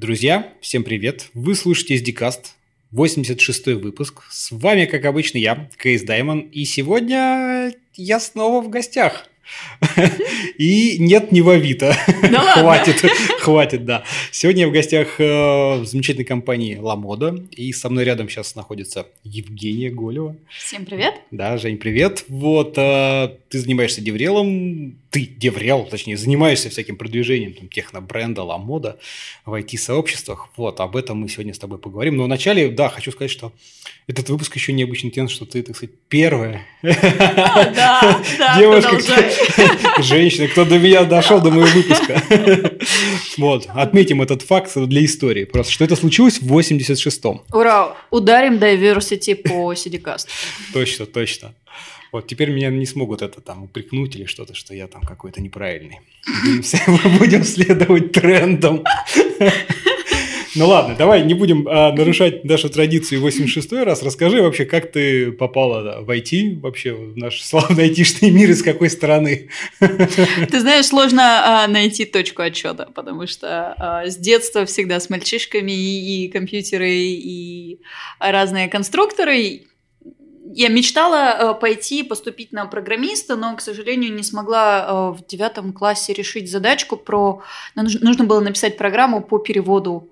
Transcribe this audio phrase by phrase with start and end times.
[0.00, 1.28] Друзья, всем привет!
[1.34, 2.52] Вы слушаете SDCast,
[2.90, 4.22] 86 выпуск.
[4.30, 9.28] С вами, как обычно, я, Кейс Даймон, и сегодня я снова в гостях.
[10.58, 11.92] И нет, не в Авито.
[12.54, 13.04] Хватит,
[13.40, 14.04] хватит, да.
[14.30, 19.90] Сегодня я в гостях э, замечательной компании «Ламода», и со мной рядом сейчас находится Евгения
[19.90, 20.34] Голева.
[20.48, 21.14] Всем привет.
[21.30, 22.24] Да, Жень, привет.
[22.28, 28.98] Вот, э, ты занимаешься деврелом, ты деврел, точнее, занимаешься всяким продвижением там, технобренда, ламода
[29.44, 30.48] в IT-сообществах.
[30.56, 32.16] Вот, об этом мы сегодня с тобой поговорим.
[32.16, 33.52] Но вначале, да, хочу сказать, что
[34.06, 38.98] этот выпуск еще необычен тем, что ты, так сказать, первая да, да, девушка,
[40.02, 42.22] женщина, кто до меня дошел до моего выпуска.
[43.36, 45.44] Вот, отметим этот факт для истории.
[45.44, 47.42] Просто, что это случилось в 86-м.
[47.52, 47.96] Ура!
[48.10, 50.26] Ударим diversity по CDCast.
[50.72, 51.54] Точно, точно.
[52.12, 56.00] Вот теперь меня не смогут это там упрекнуть или что-то, что я там какой-то неправильный.
[56.26, 56.62] Мы
[57.18, 58.84] будем следовать трендам.
[60.56, 64.02] Ну ладно, давай не будем а, нарушать нашу традицию 86 раз.
[64.02, 68.54] Расскажи вообще, как ты попала да, в IT, вообще в наш славный айтишный мир, и
[68.54, 69.48] с какой стороны?
[69.78, 75.70] Ты знаешь, сложно а, найти точку отчета, потому что а, с детства всегда с мальчишками
[75.70, 77.78] и, и компьютеры, и
[78.18, 79.62] разные конструкторы
[80.52, 85.72] я мечтала э, пойти поступить на программиста, но, к сожалению, не смогла э, в девятом
[85.72, 87.42] классе решить задачку про...
[87.74, 90.08] Нужно было написать программу по переводу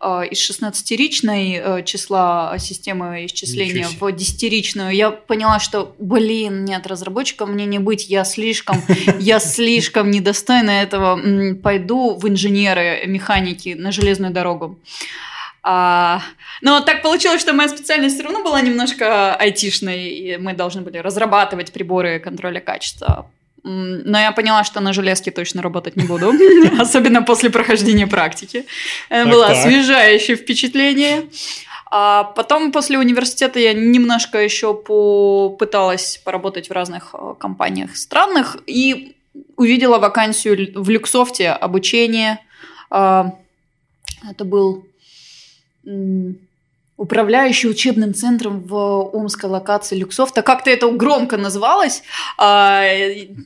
[0.00, 4.90] э, из 16-ричной числа системы исчисления в десятиричную.
[4.90, 8.82] Я поняла, что, блин, нет, разработчиком мне не быть, я слишком,
[9.18, 14.78] я слишком недостойна этого, пойду в инженеры, механики на железную дорогу.
[15.62, 16.22] А,
[16.62, 20.98] но так получилось, что моя специальность все равно была немножко айтишной, и мы должны были
[20.98, 23.30] разрабатывать приборы контроля качества.
[23.62, 26.32] Но я поняла, что на железке точно работать не буду,
[26.80, 28.64] особенно после прохождения практики.
[29.10, 31.28] Это было освежающее впечатление.
[31.92, 39.16] А потом после университета я немножко еще попыталась поработать в разных э, компаниях странных и
[39.56, 42.38] увидела вакансию в Люксофте обучение.
[42.90, 43.34] А,
[44.28, 44.86] это был
[47.00, 48.74] управляющий учебным центром в
[49.14, 50.42] омской локации Люксофта.
[50.42, 52.02] Как-то это громко называлось.
[52.36, 52.82] А...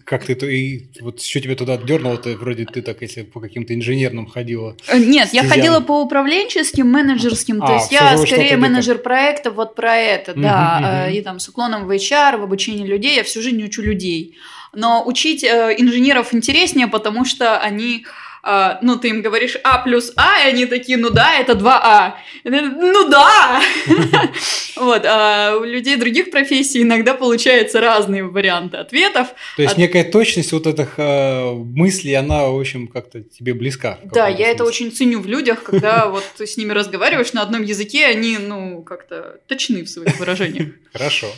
[0.04, 3.38] Как ты то и вот что тебя туда дернуло, ты вроде ты так если по
[3.38, 4.76] каким-то инженерным ходила.
[4.88, 9.76] Э, нет, я ходила по управленческим, менеджерским, а, то есть я скорее менеджер проекта вот
[9.76, 11.14] про это, угу, да, угу.
[11.16, 14.36] и там с уклоном в HR, в обучении людей, я всю жизнь учу людей.
[14.72, 18.04] Но учить э, инженеров интереснее, потому что они
[18.46, 22.12] а, ну, ты им говоришь А плюс А, и они такие, ну да, это 2А.
[22.44, 23.62] Ну да!
[24.76, 29.28] Вот, а у людей других профессий иногда получаются разные варианты ответов.
[29.56, 33.98] То есть некая точность вот этих э, мыслей, она, в общем, как-то тебе близка.
[34.02, 37.62] Да, я это очень ценю в людях, когда вот ты с ними разговариваешь на одном
[37.62, 40.68] языке, они, ну, как-то точны в своих выражениях.
[40.92, 41.28] Хорошо.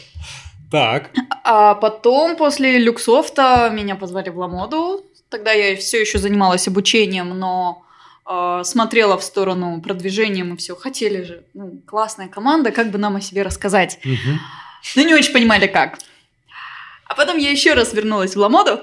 [0.71, 1.11] Так.
[1.44, 5.05] А потом, после Люксофта, меня позвали в Ламоду
[5.36, 7.84] Тогда я все еще занималась обучением, но
[8.26, 13.16] э, смотрела в сторону продвижения, мы все хотели же, ну, классная команда, как бы нам
[13.16, 13.98] о себе рассказать.
[14.02, 14.38] Угу.
[14.96, 15.98] Но не очень понимали, как.
[17.16, 18.78] А потом я еще раз вернулась в Ламоду,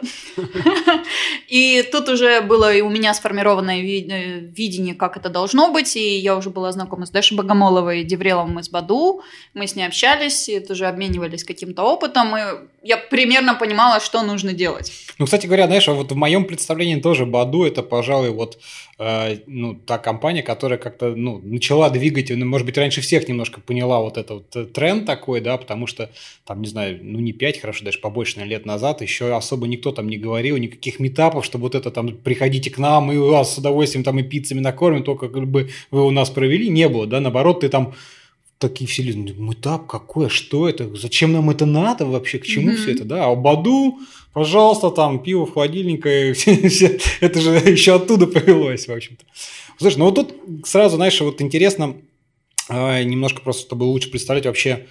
[1.48, 6.18] и тут уже было и у меня сформированное э, видение, как это должно быть, и
[6.18, 9.22] я уже была знакома с Дашей Богомоловой, Деврелом из Баду,
[9.54, 12.42] мы с ней общались, и тоже обменивались каким-то опытом, и
[12.82, 14.92] я примерно понимала, что нужно делать.
[15.20, 18.58] Ну, кстати говоря, знаешь, вот в моем представлении тоже Баду это, пожалуй, вот
[18.98, 23.62] э, ну, та компания, которая как-то ну, начала двигать, ну, может быть, раньше всех немножко
[23.62, 26.10] поняла вот этот вот тренд такой, да, потому что
[26.46, 29.92] там, не знаю, ну не 5, хорошо, даже побольше наверное, лет назад еще особо никто
[29.92, 33.58] там не говорил, никаких метапов, что вот это там приходите к нам, и вас с
[33.58, 37.20] удовольствием там и пиццами накормим, только как бы вы у нас провели, не было, да,
[37.20, 37.94] наоборот, ты там
[38.64, 42.76] такие все люди, метап какой, что это, зачем нам это надо вообще, к чему mm-hmm.
[42.76, 44.00] все это, да, а Баду,
[44.34, 46.32] пожалуйста, там пиво в холодильнике,
[47.22, 49.24] это же еще оттуда повелось, в общем-то.
[49.78, 51.96] Слушай, ну вот тут сразу, знаешь, вот интересно,
[52.70, 54.88] а, немножко просто, чтобы лучше представлять вообще,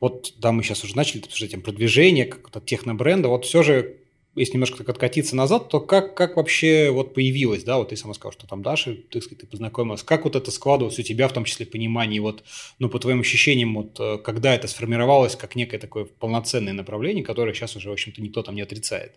[0.00, 3.96] вот, да, мы сейчас уже начали обсуждать тем продвижение, как-то технобренда, вот все же,
[4.36, 8.14] если немножко так откатиться назад, то как, как вообще вот появилось, да, вот ты сама
[8.14, 11.32] сказал, что там Даша, ты, сказать, ты познакомилась, как вот это складывалось у тебя, в
[11.32, 12.42] том числе, понимание, вот,
[12.78, 17.54] ну, по твоим ощущениям, вот, э, когда это сформировалось как некое такое полноценное направление, которое
[17.54, 19.14] сейчас уже, в общем-то, никто там не отрицает?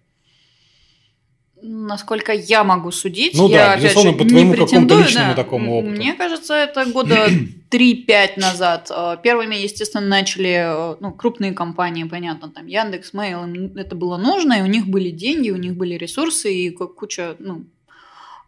[1.60, 5.36] Насколько я могу судить, ну, я, да, опять же, по твоему какому-то личному да.
[5.36, 5.96] такому опыту.
[5.96, 7.28] Мне кажется, это года
[7.70, 8.92] 3-5 назад.
[8.92, 14.18] Э, первыми, естественно, начали э, ну, крупные компании, понятно, там Яндекс, Mail, им это было
[14.18, 17.66] нужно, и у них были деньги, у них были ресурсы и куча ну,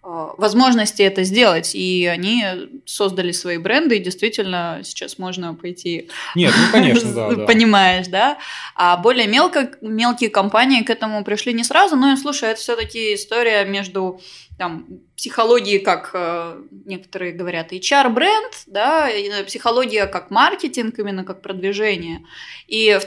[0.02, 2.46] Э, возможности это сделать, и они
[2.86, 6.10] создали свои бренды, и действительно сейчас можно пойти...
[6.36, 7.46] Нет, ну конечно, да.
[7.46, 8.38] Понимаешь, да?
[8.76, 13.14] А более мелко, мелкие компании к этому пришли не сразу, но, слушай, это все таки
[13.14, 14.22] история между
[14.60, 14.86] там,
[15.16, 22.26] психологии, как э, некоторые говорят, HR-бренд, да, э, психология как маркетинг, именно как продвижение.
[22.68, 23.00] И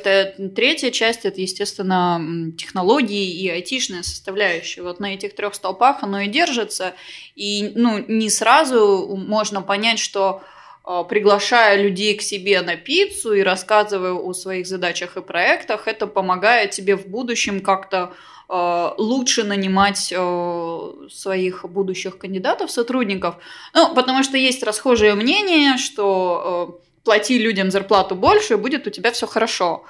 [0.56, 4.80] третья часть– это, естественно, технологии и айтишная составляющая.
[4.80, 6.94] Вот на этих трех столпах оно и держится.
[7.36, 10.42] И ну, не сразу можно понять, что
[10.86, 16.06] э, приглашая людей к себе на пиццу и рассказывая о своих задачах и проектах, это
[16.06, 18.14] помогает тебе в будущем как-то
[18.48, 23.36] лучше нанимать э, своих будущих кандидатов, сотрудников.
[23.74, 29.10] Ну, потому что есть расхожее мнение, что э, плати людям зарплату больше, будет у тебя
[29.12, 29.84] все хорошо.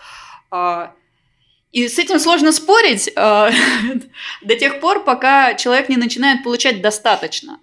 [1.73, 7.59] И с этим сложно спорить до тех пор, пока человек не начинает получать достаточно.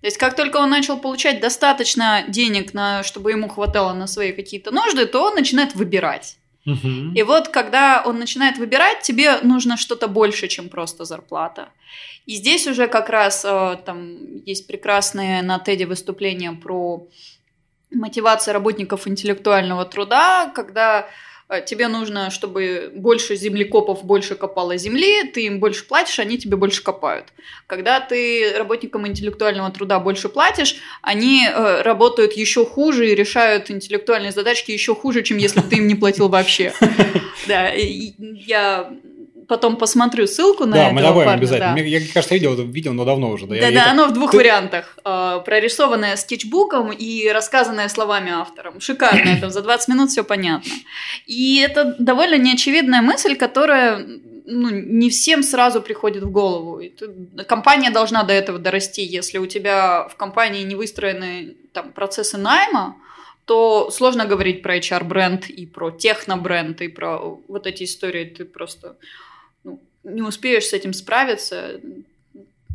[0.00, 4.32] То есть, как только он начал получать достаточно денег, на, чтобы ему хватало на свои
[4.32, 6.38] какие-то нужды, то он начинает выбирать.
[6.64, 11.70] И вот когда он начинает выбирать, тебе нужно что-то больше, чем просто зарплата.
[12.26, 17.08] И здесь уже как раз э, там есть прекрасные на Теди выступления про
[17.90, 21.08] мотивацию работников интеллектуального труда, когда
[21.66, 26.82] тебе нужно, чтобы больше землекопов больше копало земли, ты им больше платишь, они тебе больше
[26.82, 27.26] копают.
[27.66, 34.32] Когда ты работникам интеллектуального труда больше платишь, они э, работают еще хуже и решают интеллектуальные
[34.32, 36.72] задачки еще хуже, чем если бы ты им не платил вообще.
[37.46, 38.92] Да, я
[39.50, 41.74] потом посмотрю ссылку на да, этого мы добавим парня, обязательно.
[41.74, 41.80] Да.
[41.80, 43.46] Я, кажется, видел это видео, но давно уже.
[43.46, 44.36] Да, да, да оно в двух Ты...
[44.36, 44.96] вариантах.
[45.04, 48.80] Э, прорисованное скетчбуком и рассказанное словами автором.
[48.80, 50.70] Шикарно это, за 20 минут все понятно.
[51.26, 54.06] И это довольно неочевидная мысль, которая
[54.46, 56.80] ну, не всем сразу приходит в голову.
[56.80, 59.02] Ты, компания должна до этого дорасти.
[59.02, 62.94] Если у тебя в компании не выстроены там, процессы найма,
[63.46, 67.18] то сложно говорить про HR-бренд и про техно-бренд и про
[67.48, 68.24] вот эти истории.
[68.26, 68.94] Ты просто
[70.04, 71.80] не успеешь с этим справиться.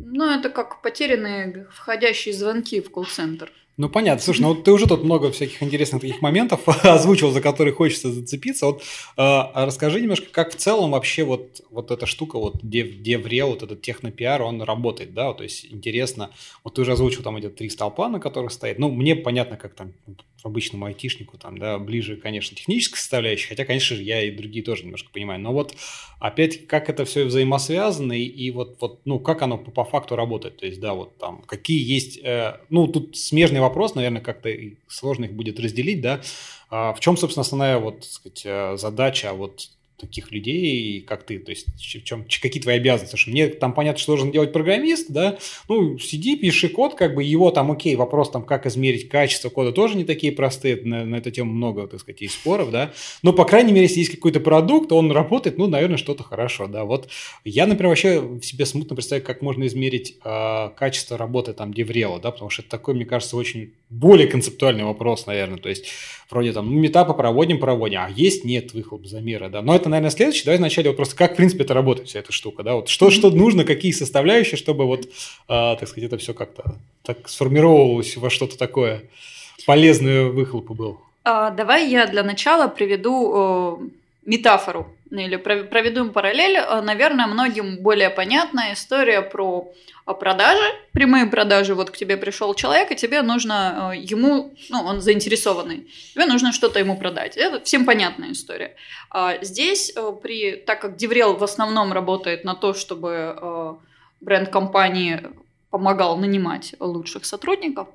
[0.00, 3.52] Ну, это как потерянные входящие звонки в колл-центр.
[3.78, 4.22] Ну, понятно.
[4.22, 8.10] Слушай, ну вот ты уже тут много всяких интересных таких моментов озвучил, за которые хочется
[8.10, 8.66] зацепиться.
[8.66, 13.62] Вот э, расскажи немножко, как в целом вообще вот, вот эта штука, вот DevRel, вот
[13.62, 15.34] этот технопиар, он работает, да?
[15.34, 16.30] То есть интересно,
[16.64, 18.78] вот ты уже озвучил там эти три столпа, на которых стоит.
[18.78, 19.92] Ну, мне понятно, как там
[20.46, 24.84] обычному айтишнику, там, да, ближе, конечно, техническая составляющая, хотя, конечно же, я и другие тоже
[24.84, 25.40] немножко понимаю.
[25.40, 25.74] Но вот
[26.18, 30.16] опять как это все взаимосвязано и, и вот, вот, ну, как оно по, по факту
[30.16, 30.58] работает.
[30.58, 34.50] То есть, да, вот там, какие есть, э, ну, тут смежный вопрос, наверное, как-то
[34.88, 36.22] сложно их будет разделить, да.
[36.70, 41.38] А в чем, собственно, основная вот, так сказать, э, задача вот таких людей, как ты,
[41.38, 44.52] то есть в чем, какие твои обязанности, потому что мне там понятно, что должен делать
[44.52, 45.38] программист, да,
[45.68, 49.72] ну, сиди, пиши код, как бы его там, окей, вопрос там, как измерить качество кода,
[49.72, 53.32] тоже не такие простые, на, на эту тему много, так сказать, и споров, да, но,
[53.32, 57.08] по крайней мере, если есть какой-то продукт, он работает, ну, наверное, что-то хорошо, да, вот
[57.44, 62.20] я, например, вообще в себе смутно представляю, как можно измерить э, качество работы там Деврела,
[62.20, 65.86] да, потому что это такой, мне кажется, очень более концептуальный вопрос, наверное, то есть
[66.30, 69.90] вроде там, ну, метапы проводим, проводим, а есть, нет выхлоп замера, да, но это это,
[69.90, 70.44] наверное, следующее.
[70.46, 73.10] Давай вначале вот просто как, в принципе, это работает, вся эта штука, да, вот что,
[73.10, 75.08] что нужно, какие составляющие, чтобы вот,
[75.48, 79.02] а, так сказать, это все как-то так сформировалось во что-то такое
[79.64, 81.00] полезное выхлопу был.
[81.24, 83.88] А, давай я для начала приведу э,
[84.24, 86.56] метафору или проведу параллель.
[86.56, 89.72] Э, наверное, многим более понятная история про
[90.06, 94.82] а продажи, прямые продажи, вот к тебе пришел человек, и тебе нужно э, ему, ну,
[94.82, 97.36] он заинтересованный, тебе нужно что-то ему продать.
[97.36, 98.76] Это всем понятная история.
[99.10, 103.74] А здесь, э, при, так как Деврел в основном работает на то, чтобы э,
[104.20, 105.20] бренд компании
[105.70, 107.88] помогал нанимать лучших сотрудников,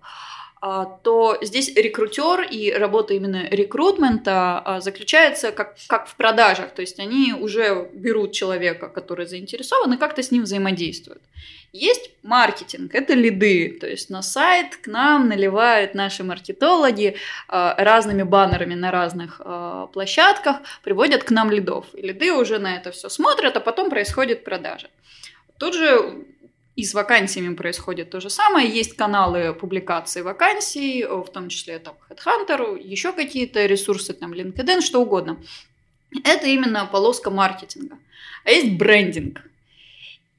[0.61, 6.71] то здесь рекрутер и работа именно рекрутмента а, заключается как, как в продажах.
[6.75, 11.23] То есть они уже берут человека, который заинтересован, и как-то с ним взаимодействуют.
[11.73, 13.75] Есть маркетинг, это лиды.
[13.81, 17.15] То есть на сайт к нам наливают наши маркетологи
[17.47, 19.41] а, разными баннерами на разных
[19.93, 21.87] площадках, приводят к нам лидов.
[21.93, 24.89] И лиды уже на это все смотрят, а потом происходит продажа.
[25.57, 26.23] Тут же
[26.81, 28.67] и с вакансиями происходит то же самое.
[28.67, 34.99] Есть каналы публикации вакансий, в том числе там Headhunter, еще какие-то ресурсы, там LinkedIn, что
[35.01, 35.37] угодно.
[36.23, 37.97] Это именно полоска маркетинга.
[38.45, 39.41] А есть брендинг.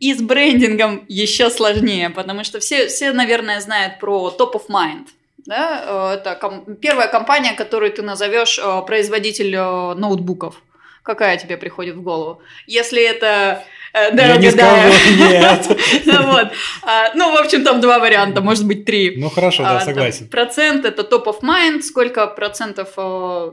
[0.00, 5.06] И с брендингом еще сложнее, потому что все, все наверное, знают про Top of Mind.
[5.46, 6.14] Да?
[6.14, 10.60] Это ком- первая компания, которую ты назовешь э, производитель э, ноутбуков.
[11.04, 12.42] Какая тебе приходит в голову?
[12.66, 15.66] Если это Я не скажу, нет.
[16.06, 16.48] Вот.
[16.82, 19.14] А, Ну, в общем, там два варианта, может быть, три.
[19.16, 20.28] Ну хорошо, А, да, там согласен.
[20.28, 23.52] Процент это top of mind, сколько процентов э,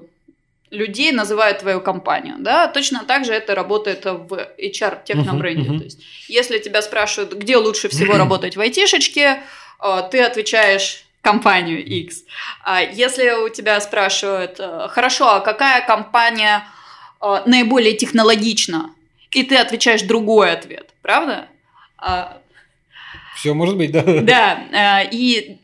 [0.72, 5.79] людей называют твою компанию, да, точно так же это работает в HR технобренде, Мгм, мгм.
[5.79, 9.41] то есть если тебя спрашивают, где лучше всего работать в айтишечке,
[9.84, 12.24] э, ты отвечаешь компанию X.
[12.63, 16.63] А если у тебя спрашивают, э, хорошо, а какая компания
[17.22, 18.91] э, наиболее технологична,
[19.31, 21.48] и ты отвечаешь другой ответ, правда?
[21.98, 22.41] А,
[23.36, 24.03] Все может быть, да.
[24.21, 25.59] да, э, и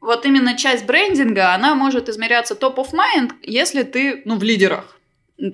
[0.00, 4.98] вот именно часть брендинга, она может измеряться top of mind, если ты, ну, в лидерах.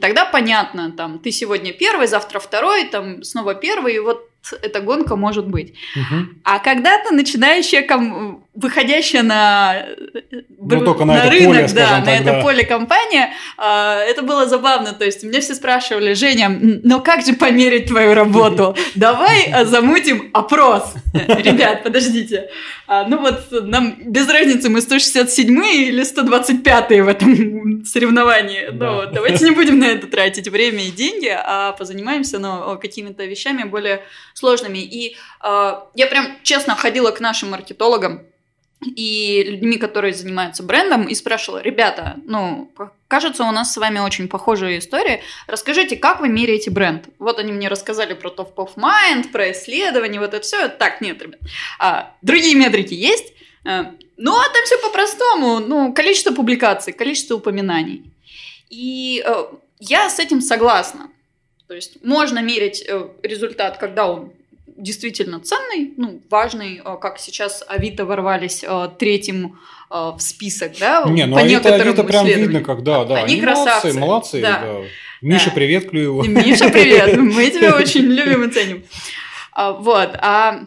[0.00, 4.29] Тогда понятно, там, ты сегодня первый, завтра второй, там, снова первый, и вот
[4.62, 5.75] эта гонка может быть.
[5.97, 6.40] Мгм.
[6.44, 11.99] А когда-то начинающая, ком- выходящая на, э, Ну, только на это рынок, поле, да, скажем
[12.00, 12.40] на так, это да.
[12.42, 14.92] поле компания, а, это было забавно.
[14.92, 18.75] То есть мне все спрашивали, Женя, ну как же померить твою работу?
[18.94, 20.94] Давай а, замутим опрос.
[21.14, 22.50] Э, Ребят, подождите.
[22.87, 28.68] А, Ну вот нам без разницы, мы 167 или 125 в этом соревновании.
[28.73, 29.04] Да.
[29.06, 33.62] Ну, давайте не будем на это тратить время и деньги, а позанимаемся ну, какими-то вещами
[33.64, 34.02] более
[34.40, 34.78] сложными.
[34.78, 38.23] И э, я прям честно ходила к нашим маркетологам
[38.85, 42.73] и людьми, которые занимаются брендом, и спрашивала, ребята, ну,
[43.09, 45.20] кажется, у нас с вами очень похожая история.
[45.47, 47.04] Расскажите, как вы меряете бренд?
[47.18, 50.68] Вот они мне рассказали про Top of Mind, про исследования, вот это все.
[50.68, 51.40] Так, нет, ребят.
[51.78, 53.35] А, другие метрики есть.
[53.64, 55.59] Ну, а там все по-простому.
[55.59, 58.11] Ну, количество публикаций, количество упоминаний.
[58.70, 59.44] И э,
[59.78, 61.11] я с этим согласна.
[61.71, 64.33] То есть можно мерить э, результат, когда он
[64.67, 69.57] действительно ценный, ну, важный, э, как сейчас Авито ворвались э, третьим
[69.89, 72.65] в список, да, Не, ну по Авито, некоторым Авито прям видно, исследованиям.
[72.65, 73.23] когда, да.
[73.23, 74.00] Они молодцы, красавцы.
[74.00, 74.61] молодцы, Да.
[74.61, 74.81] да.
[75.21, 75.55] Миша, Да.
[75.55, 76.25] привет, Клюева.
[76.27, 78.85] Миша, привет, мы тебя очень любим и ценим.
[79.53, 80.67] А, Вот, а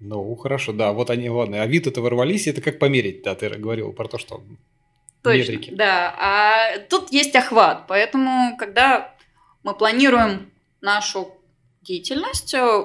[0.00, 4.08] Ну, хорошо, да, вот они, ладно, Авито-то ворвались, это как померить, да, ты говорил про
[4.08, 4.42] то, что
[5.22, 5.70] Точно, метрики.
[5.70, 6.14] да.
[6.18, 9.14] А тут есть охват, поэтому, когда
[9.62, 10.50] мы планируем
[10.80, 11.34] нашу
[11.82, 12.84] деятельность, э,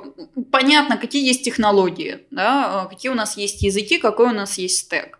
[0.51, 4.79] понятно, какие есть технологии, да, э, какие у нас есть языки, какой у нас есть
[4.79, 5.16] стек.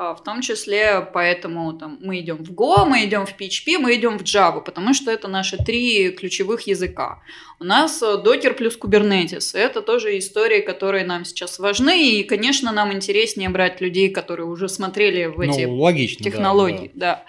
[0.00, 3.94] А, В том числе, поэтому там, мы идем в Go, мы идем в PHP, мы
[3.94, 7.20] идем в Java, потому что это наши три ключевых языка.
[7.58, 9.54] У нас э, Docker плюс Kubernetes.
[9.54, 12.02] Это тоже истории, которые нам сейчас важны.
[12.02, 16.90] И, конечно, нам интереснее брать людей, которые уже смотрели в эти ну, логично, да, технологий,
[16.94, 17.24] да.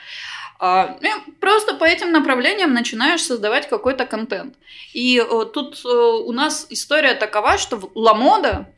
[0.58, 4.56] А, и просто по этим направлениям начинаешь создавать какой-то контент.
[4.94, 8.70] И э, тут э, у нас история такова, что Ламода,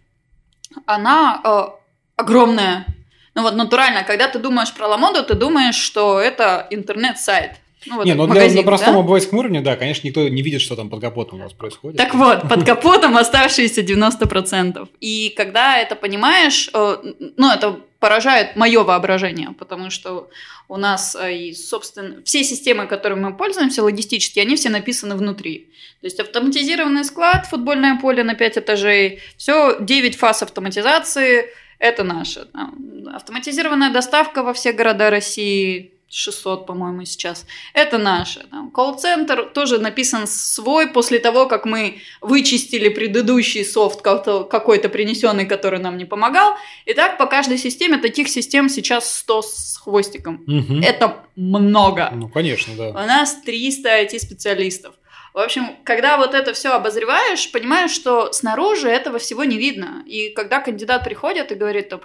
[0.87, 1.75] она
[2.15, 2.87] огромная.
[3.35, 7.59] Ну вот натурально, когда ты думаешь про Ламоду, ты думаешь, что это интернет-сайт.
[7.85, 8.99] Ну, вот Не, ну для, магазин, на простом да?
[9.01, 11.97] обывательском уровне, да, конечно, никто не видит, что там под капотом у вас происходит.
[11.97, 14.87] Так вот, под капотом оставшиеся 90%.
[15.01, 16.97] И когда это понимаешь, э,
[17.35, 20.29] ну, это поражает мое воображение, потому что
[20.69, 25.69] у нас э, и, собственно, все системы, которыми мы пользуемся логистические, они все написаны внутри.
[26.01, 31.49] То есть автоматизированный склад, футбольное поле на 5 этажей, все 9 фаз автоматизации,
[31.83, 32.45] это наше.
[32.45, 32.75] Там,
[33.13, 37.45] Автоматизированная доставка во все города России, 600, по-моему, сейчас.
[37.73, 38.45] Это наше.
[38.51, 45.79] Там, колл-центр тоже написан свой после того, как мы вычистили предыдущий софт какой-то принесенный, который
[45.79, 46.55] нам не помогал.
[46.85, 50.43] И так по каждой системе, таких систем сейчас 100 с хвостиком.
[50.47, 50.81] Мгм.
[50.81, 52.11] Это много.
[52.13, 53.05] Ну, конечно, У да.
[53.05, 54.95] нас 300 IT-специалистов.
[55.33, 60.03] В общем, когда вот это все обозреваешь, понимаешь, что снаружи этого всего не видно.
[60.05, 62.01] И когда кандидат приходит и говорит там,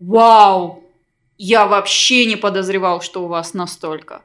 [0.00, 0.82] вау,
[1.36, 4.22] я вообще не подозревал, что у вас настолько.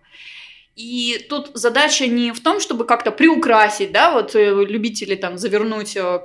[0.78, 5.98] И тут задача не в том, чтобы как-то приукрасить, да, вот э, любители там завернуть
[5.98, 6.22] э,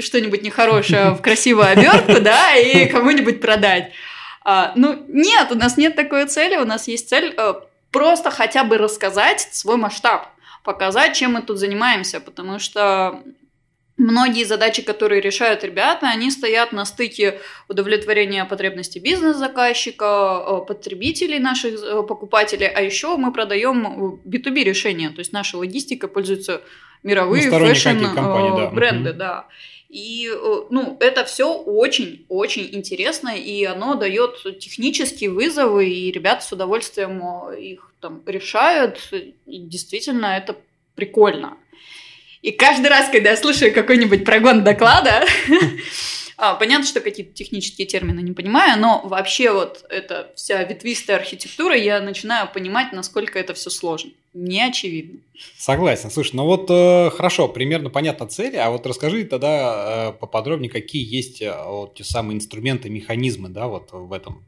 [0.00, 3.90] что-нибудь нехорошее в красивую обертку, да, и кому-нибудь продать.
[4.42, 7.54] А, ну, нет, у нас нет такой цели, у нас есть цель э,
[7.90, 10.28] просто хотя бы рассказать свой масштаб,
[10.64, 13.22] показать, чем мы тут занимаемся, потому что
[13.96, 21.82] многие задачи, которые решают ребята, они стоят на стыке удовлетворения потребностей бизнес-заказчика, э, потребителей наших
[21.82, 26.62] э, покупателей, а еще мы продаем B2B решения, то есть наша логистика пользуется
[27.02, 29.10] мировые сторонние fashion какие компании, да.
[29.10, 29.46] э, да.
[29.88, 36.52] И, э, ну, это все очень-очень интересно, и оно дает технические вызовы, и ребята с
[36.52, 40.56] удовольствием э, их там решают, и действительно это
[40.94, 41.56] прикольно.
[42.42, 45.24] И каждый раз, когда я слушаю какой-нибудь прогон доклада,
[46.42, 51.76] А, понятно, что какие-то технические термины не понимаю, но вообще вот эта вся ветвистая архитектура,
[51.76, 54.12] я начинаю понимать, насколько это все сложно.
[54.32, 55.20] Не очевидно.
[55.58, 56.10] Согласен.
[56.10, 61.04] Слушай, ну вот э, хорошо, примерно понятно цели, а вот расскажи тогда э, поподробнее, какие
[61.14, 64.42] есть э, вот те самые инструменты, механизмы, да, вот в этом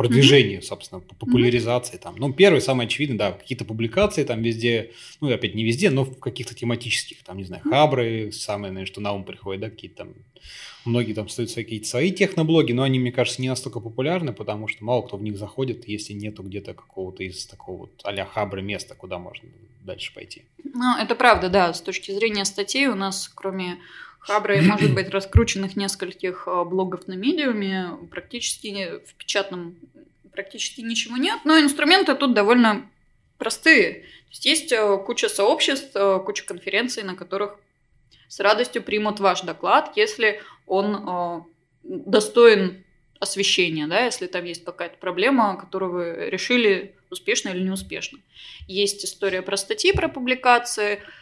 [0.00, 0.64] продвижению, mm-hmm.
[0.64, 2.02] собственно, популяризации mm-hmm.
[2.02, 2.14] там.
[2.16, 6.18] Ну, первый, самый очевидный, да, какие-то публикации там везде, ну, опять не везде, но в
[6.18, 10.14] каких-то тематических, там, не знаю, хабры, самое, наверное, что на ум приходит, да, какие-то там,
[10.86, 14.82] многие там стоят какие-то свои техноблоги, но они, мне кажется, не настолько популярны, потому что
[14.82, 18.94] мало кто в них заходит, если нету где-то какого-то из такого вот а-ля хабры места,
[18.94, 19.50] куда можно
[19.84, 20.44] дальше пойти.
[20.64, 23.76] Ну, это правда, да, с точки зрения статей у нас, кроме
[24.20, 29.76] Хабра может быть раскрученных нескольких а, блогов на медиуме, практически в печатном
[30.32, 32.88] практически ничего нет, но инструменты тут довольно
[33.36, 33.92] простые.
[33.92, 37.56] То есть, есть а, куча сообществ, а, куча конференций, на которых
[38.28, 41.44] с радостью примут ваш доклад, если он
[41.82, 42.84] достоин
[43.18, 48.20] освещения, да, если там есть какая-то проблема, которую вы решили успешно или неуспешно.
[48.68, 51.02] Есть история про статьи, про публикации–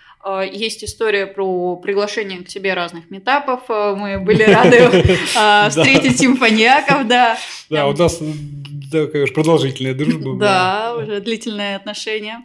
[0.43, 3.63] есть история про приглашение к себе разных метапов.
[3.69, 5.05] А, мы были рады
[5.37, 7.39] а, встретить симфониаков, да.
[7.71, 10.37] Да, у нас уж продолжительная дружба.
[10.37, 12.45] Да, уже длительные отношения.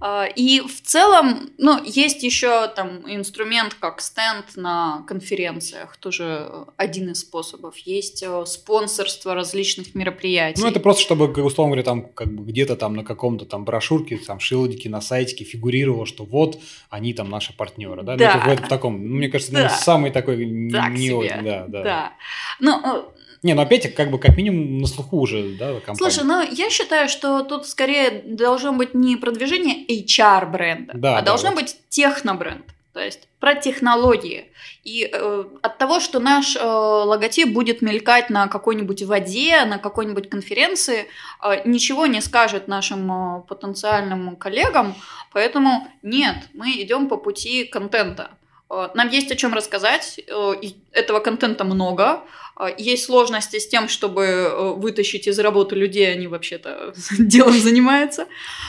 [0.00, 7.10] А, и в целом, ну, есть еще там инструмент как стенд на конференциях, тоже один
[7.10, 7.76] из способов.
[7.78, 10.62] Есть э, спонсорство различных мероприятий.
[10.62, 14.18] Ну, это просто, чтобы, условно говоря, там как бы где-то там на каком-то там брошюрке,
[14.18, 18.16] там шилдике на сайтике фигурировало, что вот они там наши партнеры, да?
[18.16, 18.42] Да.
[18.46, 19.68] Ну, это в таком, ну, мне кажется, да.
[19.68, 20.36] самый такой
[20.70, 21.40] так не себе.
[21.42, 21.82] да, да.
[21.82, 22.12] Да.
[22.60, 23.02] Ну, э,
[23.42, 25.96] не, ну опять как бы как минимум на слуху уже, да, компания.
[25.96, 31.20] Слушай, ну я считаю, что тут скорее должно быть не продвижение HR бренда, да, а
[31.20, 31.60] да, должно вот.
[31.60, 32.64] быть технобренд.
[32.92, 34.50] То есть про технологии.
[34.82, 40.28] И э, от того, что наш э, логотип будет мелькать на какой-нибудь воде, на какой-нибудь
[40.28, 41.06] конференции,
[41.44, 44.96] э, ничего не скажет нашим э, потенциальным коллегам.
[45.32, 48.30] Поэтому нет, мы идем по пути контента.
[48.68, 50.54] Э, нам есть о чем рассказать, э,
[50.92, 52.22] этого контента много.
[52.58, 58.26] Э, есть сложности с тем, чтобы вытащить из работы людей, они вообще-то делом занимаются.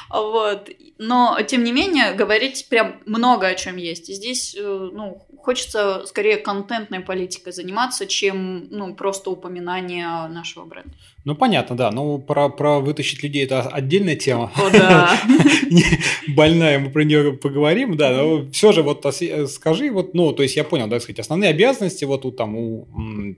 [0.09, 0.69] Вот.
[0.97, 4.09] Но, тем не менее, говорить прям много о чем есть.
[4.09, 10.91] И здесь ну, хочется скорее контентной политикой заниматься, чем ну, просто упоминание нашего бренда.
[11.25, 11.91] Ну, понятно, да.
[11.91, 14.52] Ну, про, про вытащить людей– это отдельная тема.
[14.56, 15.19] О, да.
[16.28, 18.12] Больная, мы про нее поговорим, да.
[18.12, 19.06] Но все же вот
[19.47, 22.88] скажи, вот, ну, то есть я понял, да, сказать, основные обязанности вот у, там, у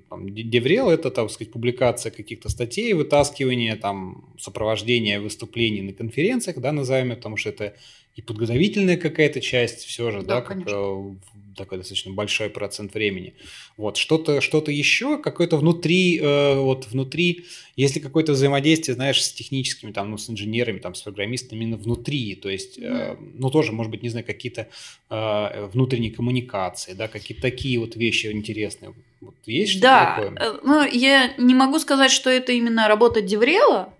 [0.10, 6.72] там, Деврел– это, так сказать, публикация каких-то статей, вытаскивание, там, сопровождение выступлений на конференциях, да,
[6.72, 7.74] назовем, потому что это
[8.16, 11.16] и подготовительная какая-то часть все же, да, да как э,
[11.63, 13.34] такой достаточно большой процент времени.
[13.78, 17.45] Вот, что-то что еще, какое-то внутри, э, вот внутри,
[17.76, 22.36] если какое-то взаимодействие, знаешь, с техническими, там, ну, с инженерами, там, с программистами именно внутри,
[22.36, 24.67] то есть, э, ну, тоже, может быть, не знаю, какие-то
[25.10, 28.93] э, внутренние коммуникации, да, какие-то такие вот вещи интересные.
[29.21, 30.15] Вот есть что-то да.
[30.15, 30.32] такое?
[30.32, 33.93] Да, э, ну, я не могу сказать, что это именно работа Деврела,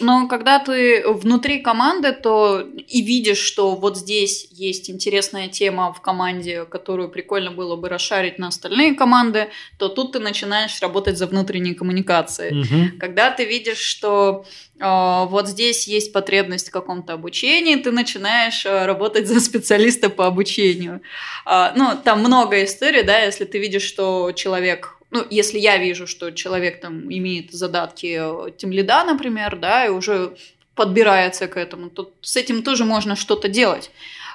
[0.00, 6.00] но когда ты внутри команды, то и видишь, что вот здесь есть интересная тема в
[6.00, 11.28] команде, которую прикольно было бы расшарить на остальные команды, то тут ты начинаешь работать за
[11.28, 12.62] внутренней коммуникацией.
[12.62, 12.98] Угу.
[12.98, 14.44] Когда ты видишь, что
[14.80, 20.26] э, вот здесь есть потребность в каком-то обучении, ты начинаешь э, работать за специалиста по
[20.26, 21.00] обучению.
[21.46, 26.06] Э, ну, там много историй, да, если ты видишь, что человек ну, если я вижу,
[26.06, 30.36] что человек там имеет задатки э, тем лида, например, да, и уже
[30.74, 33.90] подбирается к этому, то с этим тоже можно что-то делать.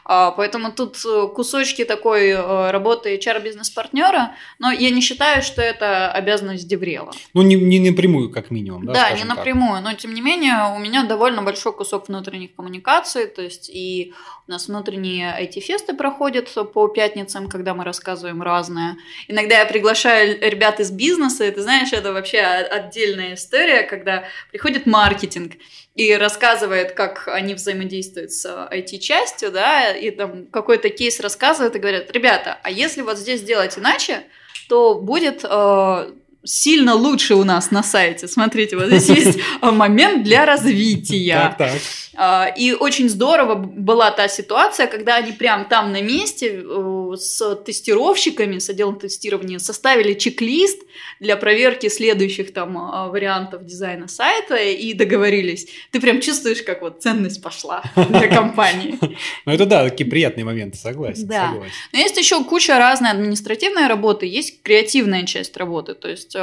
[0.08, 6.12] А, поэтому тут э, кусочки такой э, работы HR-бизнес-партнера, но я не считаю, что это
[6.12, 7.12] обязанность Деврела.
[7.34, 8.86] Ну, не, не напрямую, как минимум.
[8.86, 9.84] Да, да не напрямую, так.
[9.84, 14.14] но тем не менее у меня довольно большой кусок внутренних коммуникаций, то есть и
[14.48, 18.98] у нас внутренние IT-фесты проходят по пятницам, когда мы рассказываем разное.
[19.28, 24.86] Иногда я приглашаю ребят из бизнеса, и ты знаешь, это вообще отдельная история, когда приходит
[24.86, 25.54] маркетинг,
[25.96, 32.12] и рассказывает, как они взаимодействуют с IT-частью, да, и там какой-то кейс рассказывает и говорят,
[32.12, 34.24] ребята, а если вот здесь сделать иначе,
[34.68, 36.12] то будет э,
[36.46, 38.28] сильно лучше у нас на сайте.
[38.28, 41.34] Смотрите, вот здесь есть момент для развития.
[41.34, 41.82] Так, так.
[42.18, 47.56] А, и очень здорово была та ситуация, когда они прям там на месте э, с
[47.66, 50.80] тестировщиками, с отделом тестирования составили чек-лист
[51.20, 55.68] для проверки следующих там а, вариантов дизайна сайта и договорились.
[55.92, 58.98] Ты прям чувствуешь, как вот ценность пошла для компании.
[59.46, 61.28] Ну это да, такие приятные моменты, согласен.
[61.28, 61.54] Да.
[61.92, 65.94] Но есть еще куча разной административной работы, есть креативная часть работы.
[65.94, 66.35] То есть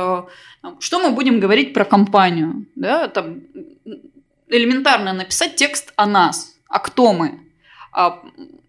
[0.80, 2.66] что мы будем говорить про компанию?
[2.74, 3.42] Да, там
[4.48, 7.40] элементарно написать текст о нас, а кто мы,
[7.92, 8.22] а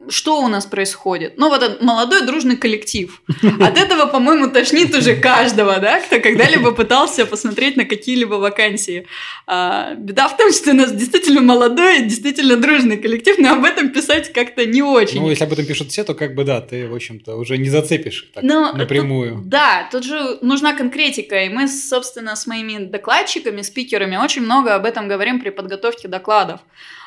[0.09, 1.33] что у нас происходит.
[1.37, 3.21] Ну, вот этот молодой дружный коллектив.
[3.59, 9.07] От этого, по-моему, тошнит уже каждого, да, кто когда-либо пытался посмотреть на какие-либо вакансии.
[9.47, 13.89] А, беда в том, что у нас действительно молодой, действительно дружный коллектив, но об этом
[13.89, 15.21] писать как-то не очень.
[15.21, 17.69] Ну, если об этом пишут все, то как бы да, ты, в общем-то, уже не
[17.69, 19.35] зацепишь так но напрямую.
[19.35, 24.75] Тут, да, тут же нужна конкретика, и мы, собственно, с моими докладчиками, спикерами очень много
[24.75, 26.61] об этом говорим при подготовке докладов.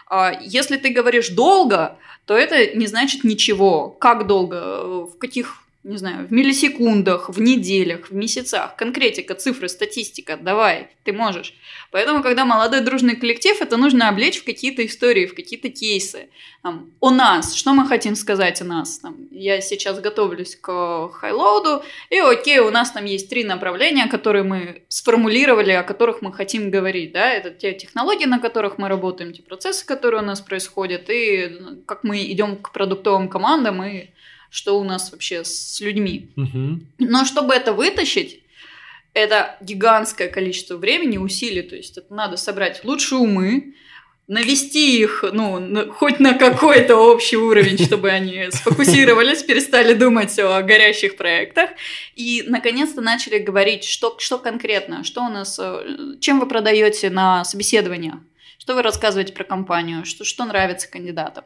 [0.09, 3.91] А, если ты говоришь долго, то это не значит ничего.
[3.91, 8.75] Как долго, в каких не знаю, в миллисекундах, в неделях, в месяцах.
[8.75, 11.55] Конкретика, цифры, статистика, давай, ты можешь.
[11.93, 16.29] Поэтому, когда молодой дружный коллектив, это нужно облечь в какие-то истории, в какие-то кейсы.
[16.65, 18.99] Там, о нас, что мы хотим сказать о нас.
[18.99, 24.43] Там, я сейчас готовлюсь к хайлоуду, и окей, у нас там есть три направления, которые
[24.43, 27.13] мы сформулировали, о которых мы хотим говорить.
[27.13, 27.33] Да?
[27.33, 31.77] Это те технологии, на которых мы работаем, те процессы, которые у нас происходят, и ну,
[31.87, 34.09] как мы идем к продуктовым командам, и
[34.57, 36.31] что у нас вообще с людьми.
[36.35, 36.81] Угу.
[36.99, 38.41] Но чтобы это вытащить,
[39.13, 41.61] это гигантское количество времени, усилий.
[41.61, 43.75] То есть это надо собрать лучшие умы,
[44.29, 50.63] навести их, ну, на, хоть на какой-то общий уровень, чтобы они сфокусировались, перестали думать о
[50.63, 51.71] горящих проектах
[52.15, 57.45] и, наконец-то, начали говорить, что, что конкретно, что у нас, э, чем вы продаете на
[57.45, 58.17] собеседованиях
[58.67, 61.45] что вы рассказываете про компанию, что, что нравится кандидатам.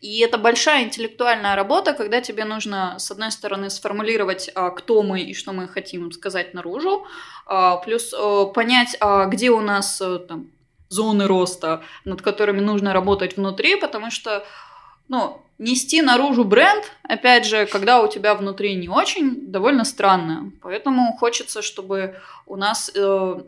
[0.00, 5.20] И это большая интеллектуальная работа, когда тебе нужно, с одной стороны, сформулировать, а, кто мы
[5.20, 7.06] и что мы хотим сказать наружу,
[7.46, 8.98] а, плюс а, понять,
[9.28, 10.50] где у нас там,
[10.88, 14.44] зоны роста, над которыми нужно работать внутри, потому что
[15.06, 20.50] ну, нести наружу бренд, опять же, когда у тебя внутри не очень, довольно странно.
[20.62, 23.40] Поэтому хочется, чтобы у нас э,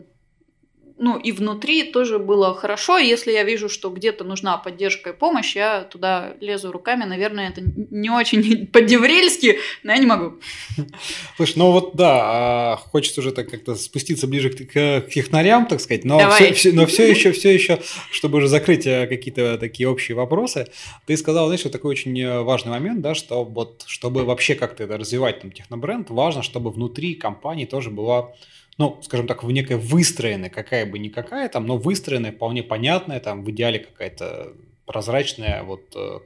[0.99, 2.97] ну и внутри тоже было хорошо.
[2.97, 7.05] Если я вижу, что где-то нужна поддержка и помощь, я туда лезу руками.
[7.05, 10.39] Наверное, это не очень по-деврельски, но я не могу.
[11.37, 15.79] Слушай, ну вот да, а хочется уже так как-то спуститься ближе к, к технарям, так
[15.79, 17.79] сказать, но все, все, но все еще, все еще,
[18.11, 20.67] чтобы уже закрыть э, какие-то такие общие вопросы,
[21.05, 24.83] ты сказал, знаешь, вот такой очень э, важный момент, да, что вот чтобы вообще как-то
[24.83, 28.33] это развивать там технобренд, важно, чтобы внутри компании тоже была
[28.79, 33.43] ну, скажем так, в некой выстроенной, какая бы никакая там, но выстроенная, вполне понятная, там,
[33.43, 34.53] в идеале какая-то
[34.85, 36.19] прозрачная, вот, э,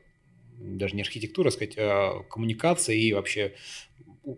[0.60, 3.56] даже не архитектура, а сказать, а коммуникация и вообще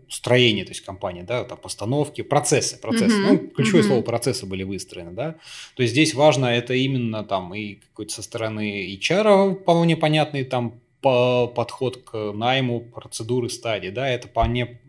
[0.10, 3.17] строение, то есть компании, да, там постановки, процессы, процессы.
[3.21, 3.88] Uh-huh, ну, ключевое uh-huh.
[3.88, 5.36] слово процессы были выстроены, да.
[5.75, 10.82] То есть здесь важно это именно там и какой-то со стороны HR вполне понятный там
[11.01, 14.79] по подход к найму, процедуры, стадии, да, это вполне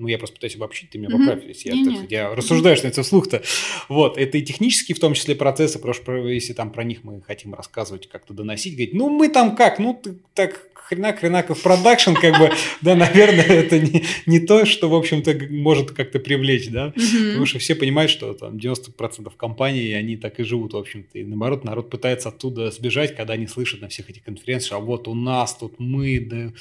[0.00, 3.02] ну, я просто пытаюсь обобщить, ты меня поправь, если я, так, я рассуждаешь на это
[3.02, 3.42] вслух-то.
[3.90, 7.20] Вот, это и технические, в том числе, процессы, потому что если там про них мы
[7.20, 12.14] хотим рассказывать, как-то доносить, говорить, ну, мы там как, ну, ты так хренак, хренаков продакшн,
[12.14, 12.50] как бы,
[12.80, 17.58] да, наверное, это не, не то, что, в общем-то, может как-то привлечь, да, потому что
[17.58, 21.90] все понимают, что там 90% компаний, они так и живут, в общем-то, и наоборот, народ
[21.90, 25.78] пытается оттуда сбежать, когда они слышат на всех этих конференциях, а вот у нас тут
[25.78, 26.52] мы, да,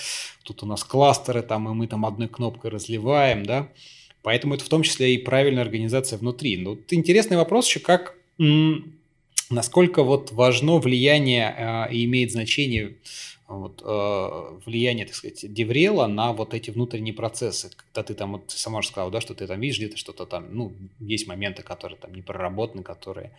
[0.44, 3.70] тут у нас кластеры, там, и мы там одной кнопкой разливаем, да,
[4.22, 6.58] поэтому это в том числе и правильная организация внутри.
[6.58, 8.16] Но вот интересный вопрос еще, как
[9.50, 12.96] насколько вот важно влияние э, и имеет значение
[13.50, 17.72] вот, э, влияние, так сказать, Деврела на вот эти внутренние процессы.
[17.76, 20.26] Когда ты там, вот ты сама же сказала, да, что ты там видишь где-то что-то
[20.26, 23.32] там, ну, есть моменты, которые там не проработаны, которые...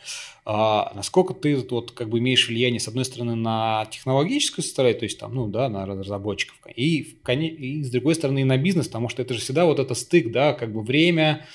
[0.45, 5.05] А, насколько ты вот как бы имеешь влияние, с одной стороны, на технологическую составляющую, то
[5.05, 9.23] есть там, ну, да, на разработчиков, и, и с другой стороны, на бизнес, потому что
[9.23, 11.47] это же всегда вот это стык, да, как бы время,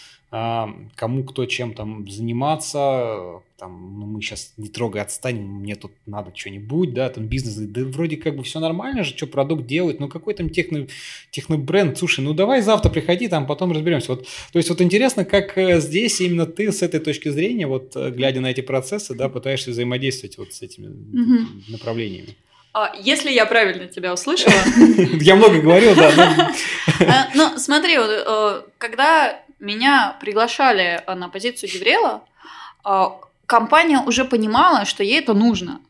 [0.96, 6.32] кому кто чем там заниматься, там, ну, мы сейчас не трогай, отстань, мне тут надо
[6.36, 10.10] что-нибудь, да, там бизнес, да вроде как бы все нормально же, что продукт делает, ну
[10.10, 10.88] какой там техно,
[11.32, 14.14] технобренд, слушай, ну давай завтра приходи, там потом разберемся.
[14.14, 17.96] Вот, то есть вот интересно, как э, здесь именно ты с этой точки зрения, вот
[17.96, 21.48] э, глядя на эти процессы, да, пытаешься взаимодействовать вот с этими угу.
[21.70, 22.36] направлениями.
[22.74, 24.54] А, если я правильно тебя услышала...
[25.22, 26.52] Я много говорил, да.
[27.00, 27.96] А, ну, смотри,
[28.78, 32.24] когда меня приглашали на позицию Деврела,
[33.46, 35.82] компания уже понимала, что ей это нужно.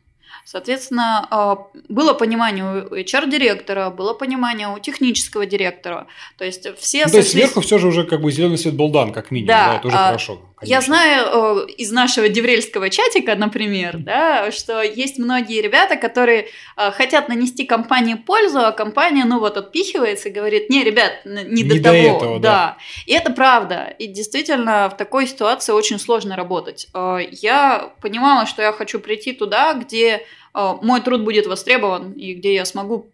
[0.46, 1.58] Соответственно, а,
[1.90, 6.06] было понимание у HR-директора, было понимание у технического директора.
[6.38, 8.90] То есть все ну, То есть сверху все же уже как бы зеленый свет был
[8.90, 9.48] дан, как минимум.
[9.48, 10.42] Да, да это уже а, хорошо.
[10.58, 10.74] Конечно.
[10.76, 17.28] Я знаю из нашего деврельского чатика, например, да, что есть многие ребята, которые а, хотят
[17.28, 21.78] нанести компании пользу, а компания, ну вот, отпихивается и говорит, не, ребят, не, не до,
[21.78, 21.98] до того.
[21.98, 22.50] Этого, да.
[22.50, 22.78] да.
[23.08, 23.96] И это правда.
[23.98, 26.88] И действительно, в такой ситуации очень сложно работать.
[26.94, 30.35] Я понимала, что я хочу прийти туда, где Э,
[30.82, 33.08] мой труд будет востребован и где я смогу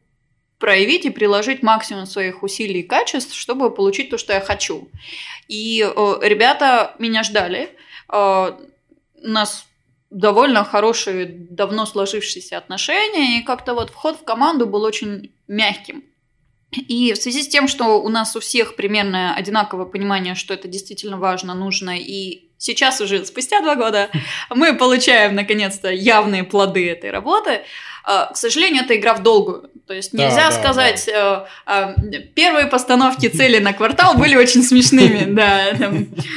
[0.62, 4.88] проявить и приложить максимум своих усилий и качеств, чтобы получить то, что я хочу.
[5.48, 7.76] И э, ребята меня ждали.
[8.10, 8.52] Э,
[9.24, 9.66] у нас
[10.12, 16.04] довольно хорошие, давно сложившиеся отношения, и как-то вот вход в команду был очень мягким.
[16.72, 20.68] И в связи с тем, что у нас у всех примерно одинаковое понимание, что это
[20.68, 24.12] действительно важно, нужно и Сейчас уже, спустя два года,
[24.52, 27.62] мы получаем, наконец-то, явные плоды этой работы.
[28.04, 29.72] А, к сожалению, это игра в долгую.
[29.88, 31.48] То есть нельзя да, сказать, да.
[31.66, 35.26] Э, э, первые постановки цели на квартал были очень смешными.
[35.32, 35.70] Да,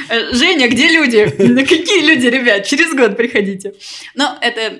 [0.09, 1.25] э, Женя, где люди?
[1.63, 2.65] Какие люди, ребят?
[2.65, 3.75] Через год приходите.
[4.15, 4.79] Но это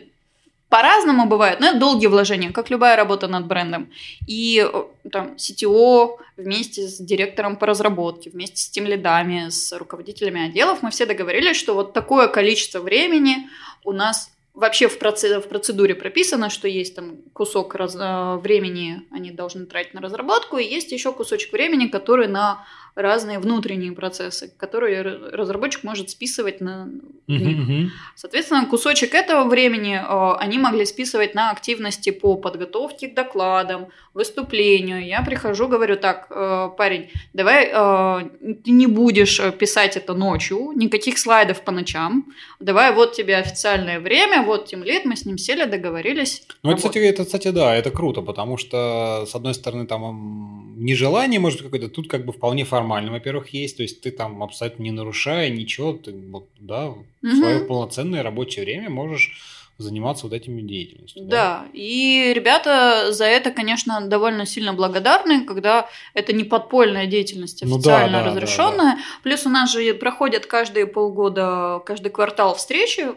[0.70, 3.90] по-разному бывает, но это долгие вложения, как любая работа над брендом.
[4.28, 4.68] И
[5.12, 10.90] там CTO вместе с директором по разработке, вместе с тем лидами, с руководителями отделов, мы
[10.90, 13.50] все договорились, что вот такое количество времени
[13.84, 19.66] у нас вообще в, процедуре прописано, что есть там кусок раз, э, времени они должны
[19.66, 25.84] тратить на разработку, и есть еще кусочек времени, который на разные внутренние процессы, которые разработчик
[25.84, 26.90] может списывать на
[27.28, 27.70] них.
[27.70, 27.88] Uh-huh.
[28.16, 35.06] Соответственно, кусочек этого времени э, они могли списывать на активности по подготовке к докладам, выступлению.
[35.06, 38.30] Я прихожу, говорю, так, э, парень, давай э,
[38.64, 42.34] ты не будешь писать это ночью, никаких слайдов по ночам.
[42.62, 46.44] Давай вот тебе официальное время, вот тем лет, мы с ним сели, договорились.
[46.64, 51.40] Ну, это, кстати, это, кстати, да, это круто, потому что, с одной стороны, там нежелание,
[51.40, 54.92] может, какое-то, тут как бы вполне формально, во-первых, есть, то есть ты там абсолютно не
[54.92, 57.06] нарушая ничего, ты вот, да, угу.
[57.22, 61.24] в свое полноценное рабочее время можешь заниматься вот этими деятельностью.
[61.24, 61.30] Да?
[61.30, 68.20] да, и ребята за это, конечно, довольно сильно благодарны, когда это не подпольная деятельность, официально
[68.20, 68.96] ну, да, разрешенная.
[68.96, 69.02] Да, да.
[69.24, 73.08] Плюс у нас же проходят каждые полгода, каждый квартал встречи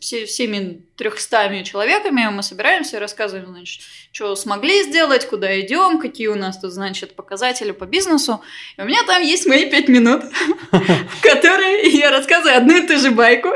[0.00, 6.28] все, всеми трехстами человеками, мы собираемся и рассказываем, значит, что смогли сделать, куда идем, какие
[6.28, 8.40] у нас тут, значит, показатели по бизнесу.
[8.76, 10.22] И у меня там есть мои пять минут,
[10.70, 13.50] в которые я рассказываю одну и ту же байку.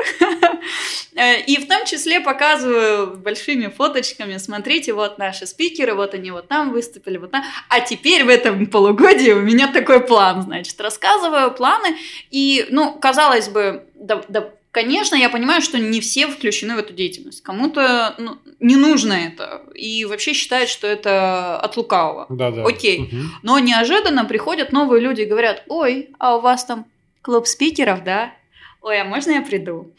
[1.47, 6.73] И в том числе показываю большими фоточками, смотрите, вот наши спикеры, вот они вот там
[6.73, 7.45] выступили, вот там.
[7.69, 11.97] А теперь в этом полугодии у меня такой план, значит, рассказываю планы.
[12.31, 16.93] И, ну, казалось бы, да, да, конечно, я понимаю, что не все включены в эту
[16.93, 17.43] деятельность.
[17.43, 19.63] Кому-то ну, не нужно это.
[19.75, 22.27] И вообще считают, что это от лукавого.
[22.29, 22.65] Да, да.
[22.65, 23.01] Окей.
[23.01, 23.17] Угу.
[23.43, 26.87] Но неожиданно приходят новые люди и говорят, ой, а у вас там
[27.23, 28.33] клуб спикеров, да?
[28.81, 29.93] Ой, а можно я приду?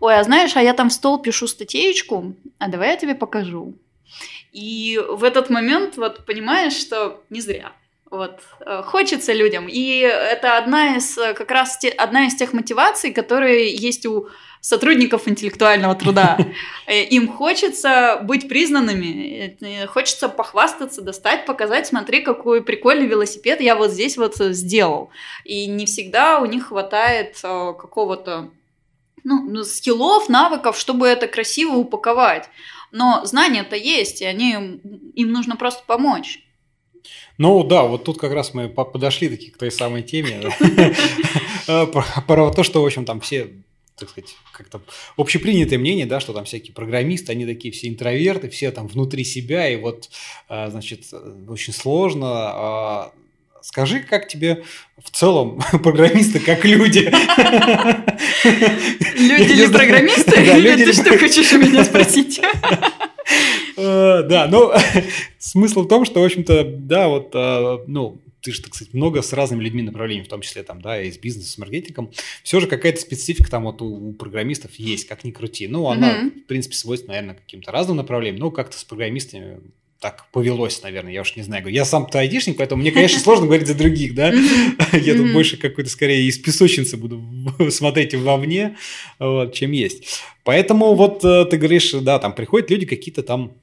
[0.00, 3.74] ой, а знаешь, а я там в стол пишу статейку, а давай я тебе покажу.
[4.52, 7.72] И в этот момент вот понимаешь, что не зря.
[8.10, 9.68] Вот, э, хочется людям.
[9.68, 14.28] И это одна из, э, как раз те, одна из тех мотиваций, которые есть у
[14.62, 16.38] сотрудников интеллектуального труда.
[16.86, 23.90] Э, им хочется быть признанными, хочется похвастаться, достать, показать, смотри, какой прикольный велосипед я вот
[23.90, 25.10] здесь вот сделал.
[25.44, 28.50] И не всегда у них хватает какого-то
[29.22, 32.48] ну, ну, скиллов, навыков, чтобы это красиво упаковать.
[32.90, 34.52] Но знания-то есть, и они,
[35.14, 36.40] им нужно просто помочь.
[37.38, 40.40] Ну да, вот тут как раз мы подошли таки к той самой теме
[41.68, 43.50] э, про то, что, в общем, там все
[43.96, 44.80] так сказать, как-то
[45.16, 49.68] общепринятое мнение, да, что там всякие программисты, они такие все интроверты, все там внутри себя,
[49.68, 50.08] и вот,
[50.48, 51.12] э, значит,
[51.48, 53.12] очень сложно а
[53.60, 54.64] Скажи, как тебе
[55.02, 57.10] в целом программисты как люди?
[59.16, 60.30] Люди или программисты?
[60.30, 62.40] Ты что хочешь у меня спросить?
[63.78, 64.72] Э, да, ну,
[65.38, 69.22] смысл в том, что, в общем-то, да, вот, э, ну, ты же, так сказать, много
[69.22, 72.10] с разными людьми направлений, в том числе там, да, и с бизнесом, с маркетингом,
[72.42, 75.68] все же какая-то специфика там вот у, у программистов есть, как ни крути.
[75.68, 76.44] Ну, она, mm-hmm.
[76.44, 79.60] в принципе, свойственна, наверное, каким-то разным направлениям, но как-то с программистами
[80.00, 81.66] так повелось, наверное, я уж не знаю.
[81.66, 84.32] Я сам-то айдишник, поэтому мне, конечно, сложно говорить за других, да.
[84.92, 87.20] Я тут больше какой-то, скорее, из песочницы буду
[87.70, 88.76] смотреть вовне,
[89.18, 90.20] вот, чем есть.
[90.44, 93.56] Поэтому вот э, ты говоришь, да, там приходят люди какие-то там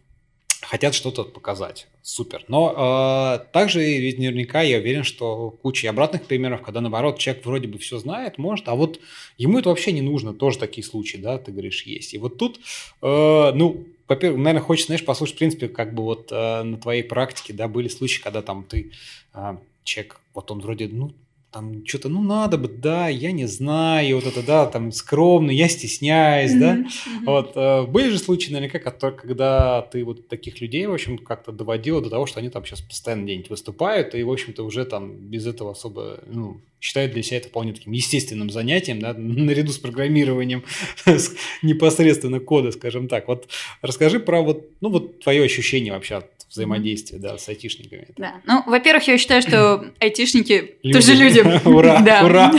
[0.68, 1.88] хотят что-то показать.
[2.02, 2.44] Супер.
[2.48, 7.68] Но э, также ведь наверняка я уверен, что куча обратных примеров, когда наоборот человек вроде
[7.68, 9.00] бы все знает, может, а вот
[9.38, 10.34] ему это вообще не нужно.
[10.34, 12.14] Тоже такие случаи, да, ты говоришь, есть.
[12.14, 12.60] И вот тут,
[13.02, 17.04] э, ну, во-первых, наверное, хочется, знаешь, послушать, в принципе, как бы вот э, на твоей
[17.04, 18.92] практике, да, были случаи, когда там ты,
[19.34, 21.14] э, человек, вот он вроде, ну,
[21.56, 25.70] там что-то, ну надо бы, да, я не знаю, вот это, да, там скромно, я
[25.70, 26.60] стесняюсь, mm-hmm.
[26.60, 26.76] да.
[26.76, 27.26] Mm-hmm.
[27.26, 31.54] Вот э, были же случаи, наверняка, которые, когда ты вот таких людей, в общем, как-то
[31.54, 35.16] доводила до того, что они там сейчас постоянно где-нибудь выступают, и, в общем-то, уже там
[35.16, 39.78] без этого особо, ну, считают для себя это вполне таким естественным занятием, да, наряду с
[39.78, 40.66] программированием
[41.62, 43.30] непосредственно кода, скажем так.
[43.30, 43.48] Вот
[43.82, 48.08] расскажи про вот, ну, вот твое ощущение вообще от взаимодействия, да, с айтишниками.
[48.18, 51.40] Да, ну, во-первых, я считаю, что айтишники тоже люди.
[51.68, 52.54] Ура, ура!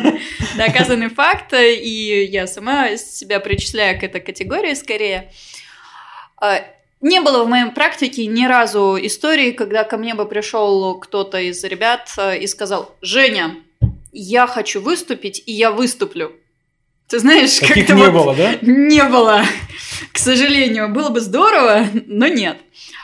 [0.56, 5.32] Доказанный факт, и я сама себя причисляю к этой категории скорее.
[6.40, 6.64] А,
[7.00, 11.62] не было в моей практике ни разу истории, когда ко мне бы пришел кто-то из
[11.64, 13.56] ребят э, и сказал, Женя,
[14.12, 16.32] я хочу выступить, и я выступлю.
[17.08, 18.54] Ты знаешь, как-то не вот было, да?
[18.62, 19.44] Не было.
[20.12, 22.56] К сожалению, было бы здорово, но нет.
[22.56, 23.03] А,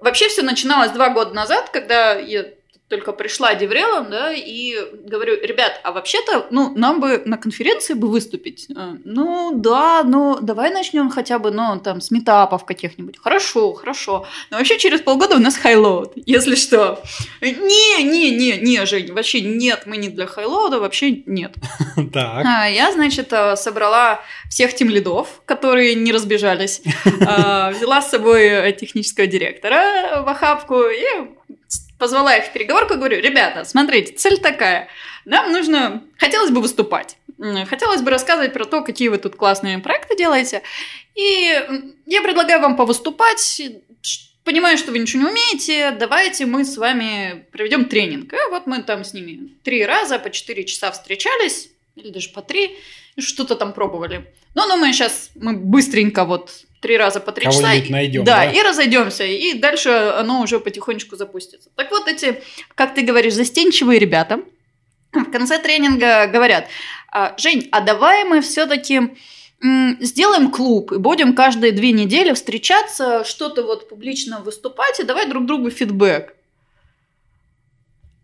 [0.00, 2.46] вообще все начиналось два года назад, когда я
[2.92, 4.76] только пришла DevRel-ом, да, и
[5.06, 8.66] говорю, ребят, а вообще-то, ну, нам бы на конференции бы выступить.
[8.76, 13.16] А, ну, да, ну, давай начнем хотя бы, ну, там, с meetup-ов каких-нибудь.
[13.18, 14.26] Хорошо, хорошо.
[14.50, 17.02] Но вообще через полгода у нас HighLoad, если что.
[17.40, 21.54] Не, не, не, не, Жень, вообще нет, мы не для HighLoad-а, вообще нет.
[22.12, 22.44] Так.
[22.44, 26.82] А, я, значит, э, собрала всех тем лидов, которые не разбежались,
[27.26, 31.04] а, взяла с собой технического директора в охапку и
[32.02, 34.88] позвала их в переговорку и говорю, ребята, смотрите, цель такая.
[35.24, 37.16] Нам нужно, хотелось бы выступать.
[37.68, 40.62] Хотелось бы рассказывать про то, какие вы тут классные проекты делаете.
[41.14, 41.62] И
[42.06, 43.62] я предлагаю вам повыступать.
[44.42, 48.32] Понимаю, что вы ничего не умеете, давайте мы с вами проведем тренинг.
[48.32, 52.42] И вот мы там с ними три раза по четыре часа встречались, или даже по
[52.42, 52.76] три,
[53.16, 54.34] что-то там пробовали.
[54.56, 57.62] Но, ну, мы сейчас, мы быстренько вот три раза по три часа.
[57.88, 61.70] найдем, да, да, и разойдемся, и дальше оно уже потихонечку запустится.
[61.76, 62.42] Так вот эти,
[62.74, 64.40] как ты говоришь, застенчивые ребята
[65.12, 66.66] в конце тренинга говорят,
[67.10, 69.00] «А, Жень, а давай мы все-таки
[70.00, 75.46] сделаем клуб и будем каждые две недели встречаться, что-то вот публично выступать и давай друг
[75.46, 76.34] другу фидбэк.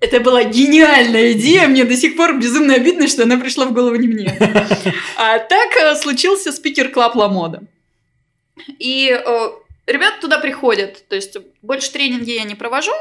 [0.01, 3.97] Это была гениальная идея, мне до сих пор безумно обидно, что она пришла в голову
[3.97, 4.37] не мне.
[5.17, 7.63] А так э, случился Speaker Club Lamoda.
[8.79, 9.51] И э,
[9.87, 12.93] ребята туда приходят, то есть больше тренинги я не провожу,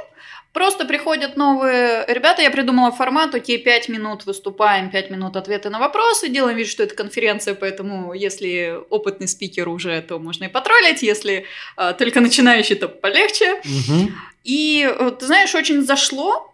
[0.58, 5.78] Просто приходят новые ребята, я придумала формат, окей, 5 минут выступаем, 5 минут ответы на
[5.78, 11.04] вопросы, делаем вид, что это конференция, поэтому если опытный спикер уже, то можно и потроллить,
[11.04, 11.46] если
[11.78, 13.54] э, только начинающий, то полегче.
[13.54, 14.12] Угу.
[14.46, 16.52] И, э, ты знаешь, очень зашло,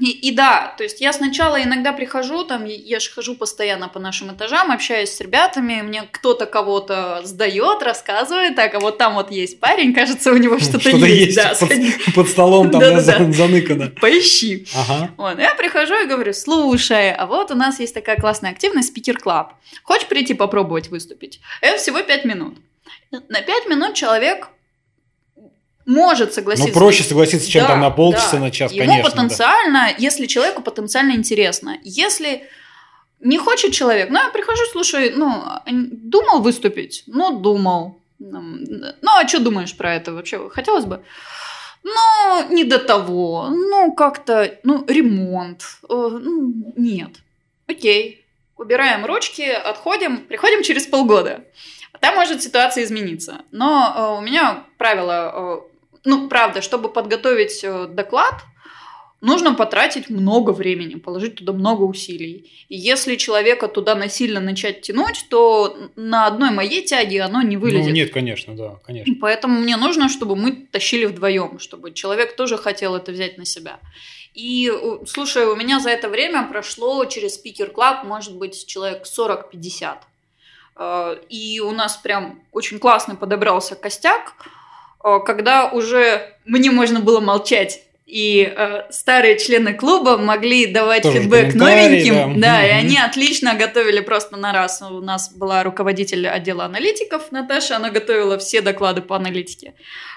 [0.00, 3.98] и, и да, то есть я сначала иногда прихожу, там, я же хожу постоянно по
[3.98, 9.30] нашим этажам, общаюсь с ребятами, мне кто-то кого-то сдает, рассказывает, так, а вот там вот
[9.30, 11.36] есть парень, кажется, у него что-то, что есть.
[11.36, 13.92] есть да, под, под столом там да, да, заныкано.
[14.00, 14.66] Поищи.
[14.74, 15.10] Ага.
[15.18, 19.52] Вот, я прихожу и говорю, слушай, а вот у нас есть такая классная активность, спикер-клаб.
[19.82, 21.40] Хочешь прийти попробовать выступить?
[21.60, 22.56] Это всего 5 минут.
[23.10, 24.48] На 5 минут человек
[25.90, 26.68] может согласиться.
[26.68, 28.38] Ну, проще согласиться, чем да, там на полчаса, да.
[28.38, 29.10] на час, Ему конечно.
[29.10, 29.94] потенциально, да.
[29.98, 31.78] если человеку потенциально интересно.
[31.82, 32.44] Если
[33.18, 37.02] не хочет человек, ну, я прихожу, слушай, ну, думал выступить?
[37.06, 37.98] Ну, думал.
[38.18, 40.48] Ну, а что думаешь про это вообще?
[40.50, 41.02] Хотелось бы?
[41.82, 43.48] Ну, не до того.
[43.50, 45.62] Ну, как-то, ну, ремонт.
[45.88, 47.10] Э, ну, нет.
[47.66, 48.24] Окей.
[48.56, 51.44] Убираем ручки, отходим, приходим через полгода.
[52.00, 53.40] Там может ситуация измениться.
[53.50, 55.69] Но э, у меня правило э,
[56.04, 58.34] ну, правда, чтобы подготовить э, доклад,
[59.20, 62.50] нужно потратить много времени, положить туда много усилий.
[62.68, 67.88] И если человека туда насильно начать тянуть, то на одной моей тяге оно не вылезет.
[67.88, 69.14] Ну, нет, конечно, да, конечно.
[69.20, 73.78] Поэтому мне нужно, чтобы мы тащили вдвоем, чтобы человек тоже хотел это взять на себя.
[74.32, 74.72] И,
[75.06, 79.96] слушай, у меня за это время прошло через Speaker Club, может быть, человек 40-50.
[80.76, 84.34] Э, и у нас прям очень классный подобрался костяк–
[85.20, 91.54] когда уже мне можно было молчать и э, старые члены клуба могли давать Тоже фидбэк
[91.54, 94.82] новеньким, да, да и они отлично готовили просто на раз.
[94.82, 99.74] У нас была руководитель отдела аналитиков Наташа, она готовила все доклады по аналитике.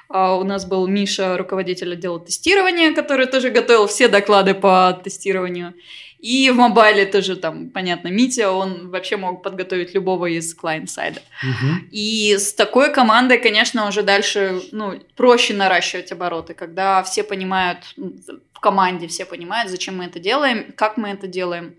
[0.09, 5.75] А у нас был Миша, руководитель отдела тестирования, который тоже готовил все доклады по тестированию.
[6.23, 11.21] И в мобайле тоже там, понятно, Митя, он вообще мог подготовить любого из клиент-сайда.
[11.43, 11.89] Мгм.
[11.91, 18.13] И с такой командой, конечно, уже дальше ну, проще наращивать обороты, когда все понимают, ну,
[18.53, 21.75] в команде все понимают, зачем мы это делаем, как мы это делаем.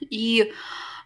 [0.00, 0.50] И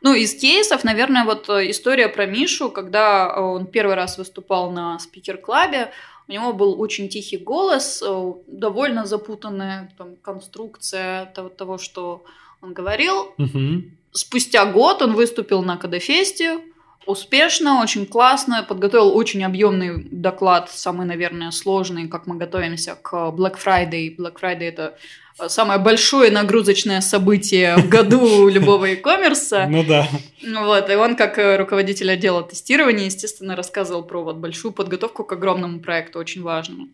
[0.00, 4.70] ну, из кейсов, наверное, вот э, история про Мишу, когда э, он первый раз выступал
[4.70, 5.90] на спикер-клабе,
[6.28, 12.22] у него был очень тихий голос, э, довольно запутанная там, конструкция того, того, что
[12.62, 13.34] он говорил.
[13.38, 13.92] Мгм.
[14.12, 16.58] Спустя год он выступил на КД-фесте,
[17.06, 23.56] успешно, очень классно, подготовил очень объемный доклад, самый, наверное, сложный, как мы готовимся к Black
[23.64, 24.16] Friday.
[24.16, 24.96] Black Friday это
[25.38, 29.66] э, самое большое нагрузочное событие в году любого e-commerce.
[29.68, 30.08] Ну да.
[30.42, 35.32] Вот, и он, как э, руководитель отдела тестирования, естественно, рассказывал про вот большую подготовку к
[35.32, 36.88] огромному проекту, очень важному.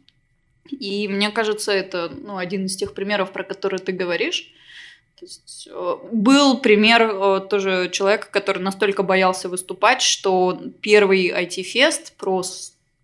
[0.70, 4.52] И мне кажется, это ну, один из тех примеров, про которые ты говоришь.
[5.18, 12.12] То есть, э, был пример э, тоже человека, который настолько боялся выступать, что первый IT-фест,
[12.18, 12.42] про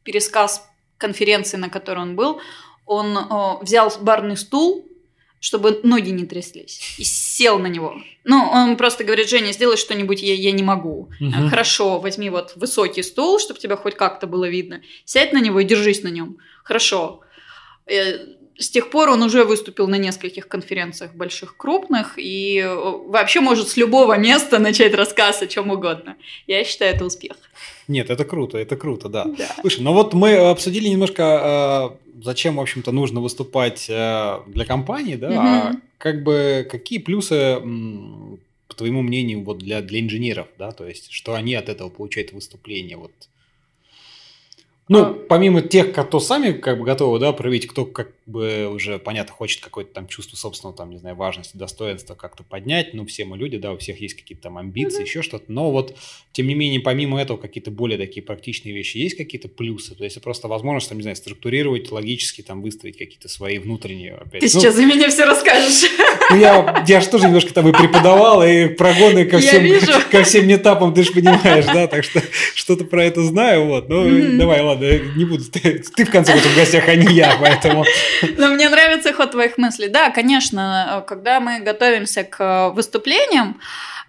[0.05, 2.41] пересказ конференции, на которой он был,
[2.85, 4.87] он э, взял барный стул,
[5.41, 7.97] чтобы ноги не тряслись, и сел на него.
[8.25, 11.09] Ну, он просто говорит, Женя, сделай что-нибудь, я, я не могу.
[11.19, 11.49] Мгм.
[11.49, 14.83] Хорошо, возьми вот высокий стул, чтобы тебя хоть как-то было видно.
[15.05, 16.37] Сядь на него и держись на нем.
[16.63, 17.23] Хорошо.
[18.63, 22.75] С тех пор он уже выступил на нескольких конференциях больших, крупных, и э,
[23.09, 26.15] вообще может с любого места начать рассказ о чем угодно.
[26.47, 27.37] Я считаю, это успех.
[27.89, 29.25] Нет, это круто, это круто, да.
[29.25, 29.49] Да.
[29.61, 35.17] Слушай, ну вот мы обсудили немножко, э, зачем, в общем-то, нужно выступать э, для компании,
[35.17, 35.83] да, а Мгм.
[35.99, 37.61] как бы какие плюсы,
[38.69, 42.33] по твоему мнению, вот для, для инженеров, да, то есть, что они от этого получают
[42.33, 43.11] выступление, вот.
[44.93, 48.99] Ну, А- помимо тех, кто сами как бы готовы, да, проявить, кто как бы уже,
[48.99, 53.25] понятно, хочет какое-то там чувство собственного, там, не знаю, важности, достоинства как-то поднять, ну, все
[53.25, 55.05] мы люди, да, у всех есть какие-то там амбиции, Мгм.
[55.05, 55.97] еще что-то, но вот
[56.33, 59.95] тем не менее, помимо этого, какие-то более такие практичные вещи, есть какие-то плюсы?
[59.95, 64.41] То есть, просто возможность, там, не знаю, структурировать, логически там выстроить какие-то свои внутренние, опять.
[64.41, 65.91] Ты ну, сейчас за меня все расскажешь.
[66.31, 69.65] ну, я, я же тоже немножко там и преподавал, и прогоны ко всем,
[70.11, 72.23] ко всем этапам, ты же понимаешь, да, так что
[72.55, 73.89] что-то про это знаю, вот.
[73.89, 74.82] Ну, давай, ладно,
[75.17, 75.45] не буду.
[75.45, 77.85] Ты, ты, в конце концов в гостях, а не я, поэтому...
[78.39, 79.89] Но мне нравится ход твоих мыслей.
[79.89, 83.61] Да, конечно, э, когда мы готовимся к э, выступлениям,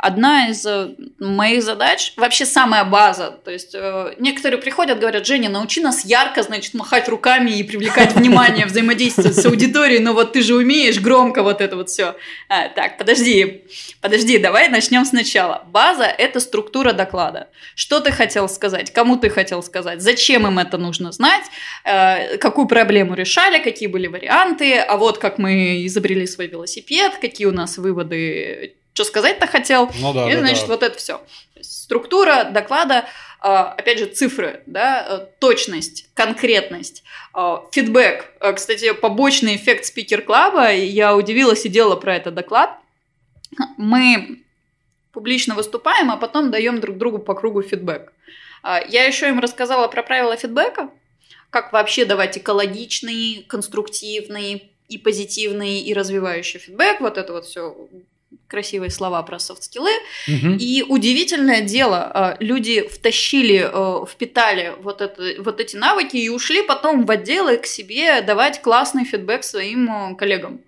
[0.03, 5.49] одна из э, моих задач, вообще самая база, то есть э, некоторые приходят, говорят, Женя,
[5.49, 10.41] научи нас ярко, значит, махать руками и привлекать внимание, взаимодействовать с аудиторией, но вот ты
[10.41, 12.15] же умеешь громко вот это вот все.
[12.49, 13.63] так, подожди,
[14.01, 15.63] подожди, давай начнем сначала.
[15.67, 17.47] База– это структура доклада.
[17.75, 21.45] Что ты хотел сказать, кому ты хотел сказать, зачем им это нужно знать,
[21.85, 27.47] э, какую проблему решали, какие были варианты, а вот как мы изобрели свой велосипед, какие
[27.47, 29.91] у нас выводы, что сказать-то хотел.
[29.99, 30.73] Ну да, И, да, значит, да.
[30.73, 31.21] вот это все.
[31.61, 33.05] Структура доклада,
[33.41, 37.03] э, опять же, цифры, да, э, точность, конкретность,
[37.35, 38.33] э, фидбэк.
[38.39, 42.77] Э, Кстати, побочный эффект спикер-клаба, я удивилась и делала про это доклад.
[43.77, 44.43] Мы
[45.11, 48.11] публично выступаем, а потом даем друг другу по кругу фидбэк.
[48.63, 50.89] А, Я еще им рассказала про правила фидбэка,
[51.49, 57.01] как вообще давать экологичный, конструктивный и позитивный и развивающий фидбэк.
[57.01, 57.75] Вот это вот все
[58.47, 59.91] красивые слова про софт-скиллы.
[60.27, 60.57] Мгм.
[60.57, 66.61] И удивительное дело, а, люди втащили, э, впитали вот, это, вот эти навыки и ушли
[66.61, 70.61] потом в отделы к себе давать классный фидбэк своим э, коллегам.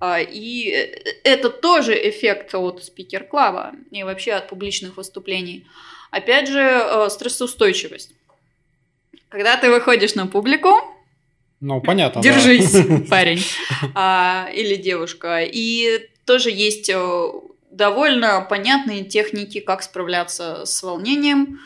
[0.00, 5.66] А, И э, это тоже эффект от спикер-клава и вообще от публичных выступлений.
[6.10, 8.12] Опять же, стрессоустойчивость.
[9.28, 10.70] Когда ты выходишь на публику,
[11.60, 12.28] Ну, понятно, да.
[12.28, 13.42] Держись, парень
[13.94, 15.40] а, или девушка.
[15.42, 17.30] И тоже есть э,
[17.70, 21.60] довольно понятные техники, как справляться с волнением.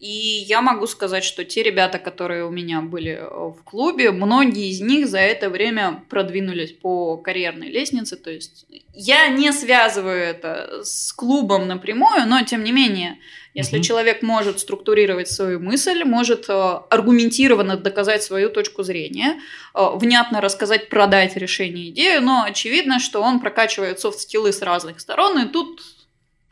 [0.00, 4.70] И я могу сказать, что те ребята, которые у меня были э, в клубе, многие
[4.70, 8.16] из них за это время продвинулись по карьерной лестнице.
[8.16, 13.18] То есть я не связываю это с клубом напрямую, но тем не менее,
[13.52, 13.82] если Мгм.
[13.82, 16.52] человек может структурировать свою мысль, может э,
[16.88, 19.38] аргументированно доказать свою точку зрения,
[19.74, 25.38] э, внятно рассказать, продать решение, идею, но очевидно, что он прокачивает софт-скиллы с разных сторон,
[25.40, 25.82] и тут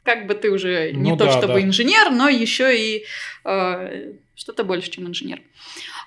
[0.03, 1.63] как бы ты уже не Ну то да, чтобы да.
[1.63, 3.05] инженер, но еще и
[3.45, 5.41] э, что-то больше, чем инженер.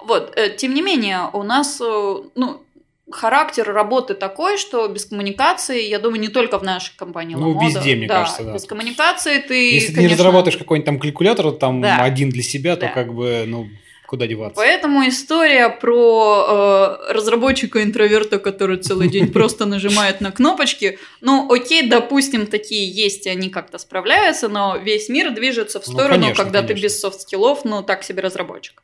[0.03, 2.63] Вот, э, тем не менее, у нас, э, ну,
[3.11, 7.65] характер работы такой, что без коммуникации, я думаю, не только в нашей компании Ну, Lamoda,
[7.79, 8.53] везде, мне да, кажется, да.
[8.53, 11.97] Без коммуникации ты, Если ты не конечно, разработаешь какой-нибудь там калькулятор там Да.
[11.97, 12.87] один для себя, то Да.
[12.87, 13.67] как бы, ну,
[14.11, 14.57] Куда деваться?
[14.57, 22.45] Поэтому история про э, разработчика-интроверта, который целый день просто нажимает на кнопочки, ну окей, допустим,
[22.45, 26.43] такие есть, и они как-то справляются, но весь мир движется в ну, сторону, ну, конечно,
[26.43, 26.75] когда конечно.
[26.75, 28.83] ты без soft skill-ов, ну так себе разработчик.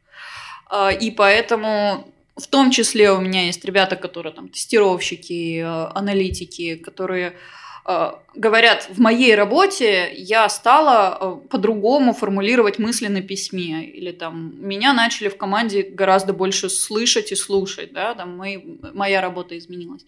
[0.71, 2.07] Э, и поэтому
[2.37, 7.33] в том числе у меня есть ребята, которые там тестировщики, э, аналитики, которые
[8.35, 14.91] говорят, в моей работе я стала э, по-другому формулировать мысли на письме, или там меня
[14.93, 18.57] начали в команде гораздо больше слышать и слушать, да, там мои,
[18.93, 20.05] моя работа изменилась.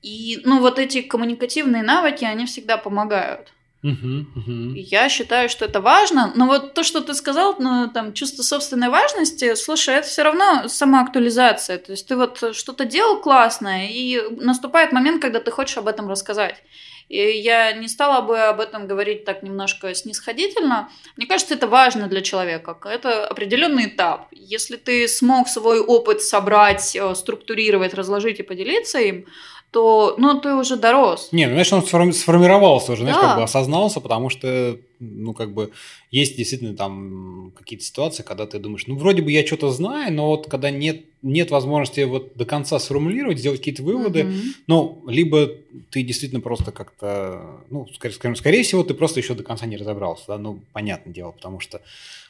[0.00, 3.52] И, ну, вот эти коммуникативные навыки, они всегда помогают.
[3.82, 4.72] Uh-huh, uh-huh.
[4.74, 6.32] Я считаю, что это важно.
[6.34, 10.68] Но вот то, что ты сказал, ну, там, чувство собственной важности, слушай, это все равно
[10.68, 11.78] самоактуализация.
[11.78, 16.08] То есть ты вот что-то делал классное, и наступает момент, когда ты хочешь об этом
[16.10, 16.62] рассказать.
[17.10, 20.90] И я не стала бы об этом говорить так немножко снисходительно.
[21.16, 22.78] Мне кажется, это важно для человека.
[22.84, 24.28] Это определенный этап.
[24.30, 29.26] Если ты смог свой опыт собрать, э, структурировать, разложить и поделиться им,
[29.72, 31.30] то, ну, ты уже дорос.
[31.32, 33.26] Не, ну, знаешь, он сформировался уже, знаешь, да.
[33.26, 35.72] как бы осознался, потому что, ну, как бы,
[36.10, 40.28] есть действительно там какие-то ситуации, когда ты думаешь, ну, вроде бы я что-то знаю, но
[40.28, 44.42] вот когда нет, нет возможности вот до конца сформулировать, сделать какие-то выводы, mm-hmm.
[44.66, 45.50] ну, либо
[45.90, 49.76] ты действительно просто как-то, ну, скорее, скажем, скорее всего, ты просто еще до конца не
[49.76, 51.80] разобрался, да, ну, понятное дело, потому что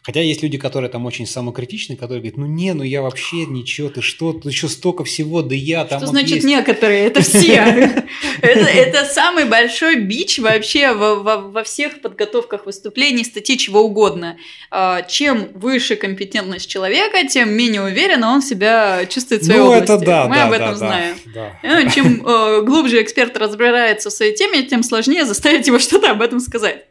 [0.02, 3.90] Хотя есть люди, которые там очень самокритичны, которые говорят, ну не, ну я вообще ничего,
[3.90, 5.98] ты что, тут еще столько всего, да я там...
[5.98, 6.46] Что вот значит есть...
[6.46, 7.04] некоторые?
[7.04, 8.06] Это все.
[8.40, 14.36] Это самый большой бич вообще во всех подготовках выступлений, статей, чего угодно.
[14.70, 19.84] А, чем выше компетентность человека, тем менее уверенно он себя чувствует в своей ну, области.
[19.84, 21.16] Это да, Мы да, об этом да, знаем.
[21.34, 21.58] Да.
[21.62, 26.22] Ну, чем э, глубже эксперт разбирается в своей теме, тем сложнее заставить его что-то об
[26.22, 26.86] этом сказать.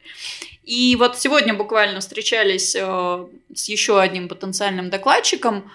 [0.64, 5.72] И вот сегодня буквально встречались э, с еще одним потенциальным докладчиком.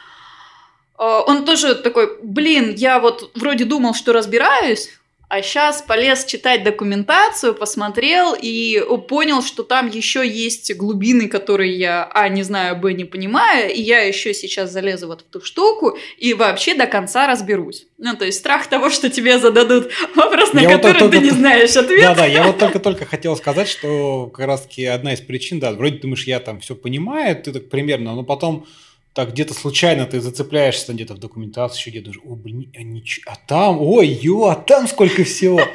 [0.98, 4.90] Э, он тоже такой, блин, я вот вроде думал, что разбираюсь,
[5.28, 12.08] а сейчас полез читать документацию, посмотрел и понял, что там еще есть глубины, которые я,
[12.12, 15.98] а, не знаю, б, не понимаю, и я еще сейчас залезу вот в ту штуку
[16.18, 17.86] и вообще до конца разберусь.
[17.98, 21.30] Ну, то есть страх того, что тебе зададут вопрос, на я который вот ты не
[21.30, 22.02] знаешь ответ.
[22.02, 26.24] Да-да, я вот только-только хотел сказать, что как раз-таки одна из причин, да, вроде думаешь,
[26.24, 28.66] я там все понимаю, ты так примерно, но потом
[29.14, 33.36] так где-то случайно ты зацепляешься где-то в документации, еще где-то, о, блин, а, ничего, а
[33.46, 35.60] там, ой, ё, а там сколько всего.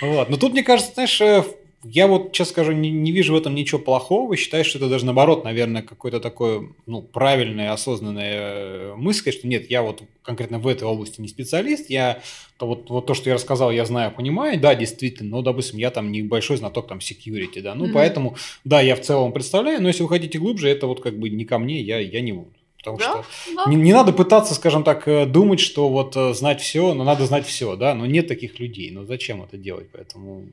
[0.00, 0.30] Вот.
[0.30, 1.42] Но тут, мне кажется, знаешь, э,
[1.82, 4.36] я вот, честно скажу, не, не вижу в этом ничего плохого.
[4.36, 9.68] Считаю, что это даже наоборот, наверное, какое-то такое ну, правильное, осознанное э, мысль, что нет,
[9.68, 12.20] я вот конкретно в этой области не специалист, я
[12.58, 15.90] то вот, вот то, что я рассказал, я знаю, понимаю, да, действительно, но, допустим, я
[15.90, 17.92] там небольшой знаток там security, да, ну, mm-hmm.
[17.92, 21.28] поэтому, да, я в целом представляю, но если вы хотите глубже, это вот как бы
[21.28, 22.52] не ко мне, я, я не буду.
[22.78, 23.04] Потому да?
[23.04, 23.64] что да.
[23.70, 27.26] Не, не надо пытаться, скажем так, э, думать, что вот э, знать все, но надо
[27.26, 30.46] знать все, да, но нет таких людей, но зачем это делать, поэтому...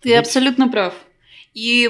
[0.00, 0.18] Ты Будь...
[0.18, 0.94] абсолютно прав.
[1.54, 1.88] И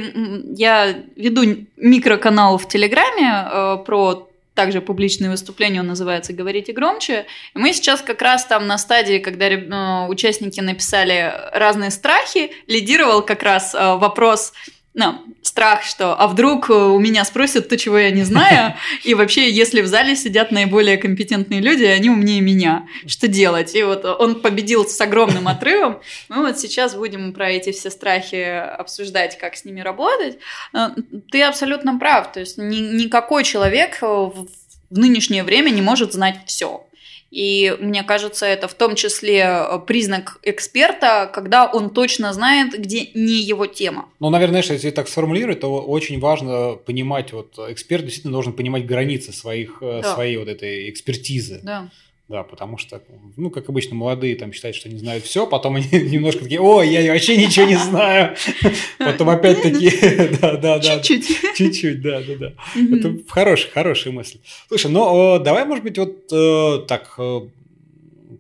[0.57, 7.27] я веду микроканал в Телеграме э, про также публичные выступления, он называется «Говорите громче».
[7.55, 13.23] И мы сейчас как раз там на стадии, когда э, участники написали разные страхи, лидировал
[13.23, 14.55] как раз э, вопрос
[14.99, 18.74] ну, страх, что а вдруг э, у меня спросят то, чего я не знаю,
[19.05, 23.74] и вообще, если в зале сидят наиболее компетентные люди, они умнее меня, что делать?
[23.74, 26.01] И вот он победил с огромным отрывом.
[26.30, 30.38] Мы вот сейчас будем про эти все страхи обсуждать, как с ними работать.
[30.72, 30.88] Э,
[31.30, 34.49] ты абсолютно прав, то есть ни, никакой человек в
[34.88, 36.86] нынешнее время не может знать все.
[37.31, 43.11] И мне кажется, это в том числе э, признак эксперта, когда он точно знает, где
[43.14, 44.09] не его тема.
[44.20, 49.33] Ну, наверное, если так сформулировать, то очень важно понимать, вот эксперт действительно должен понимать границы
[49.33, 50.14] своих, э, да.
[50.14, 51.61] своей вот этой экспертизы.
[51.62, 51.89] Да.
[52.29, 53.01] Да, потому что,
[53.37, 56.83] ну, как обычно, молодые там считают, что они знают все, потом они немножко такие, о,
[56.83, 58.35] я вообще ничего не знаю.
[58.99, 59.93] Потом опять такие,
[60.41, 61.01] да, да, да.
[61.01, 61.55] Чуть-чуть.
[61.55, 62.53] Чуть-чуть, да, да, да.
[62.74, 64.39] Это хорошая, хорошая мысль.
[64.66, 67.41] Слушай, ну, давай, может быть, вот э, так э,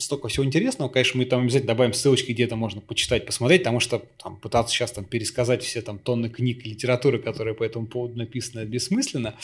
[0.02, 0.88] столько всего интересного.
[0.88, 4.74] Конечно, мы там обязательно добавим ссылочки, где это можно почитать, посмотреть, потому что там пытаться
[4.74, 9.34] сейчас там пересказать все там тонны книг и литературы, которые по этому поводу написаны, бессмысленно.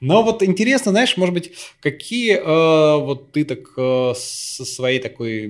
[0.00, 5.46] Но вот интересно, знаешь, может быть, какие э, вот ты так э, со своей такой,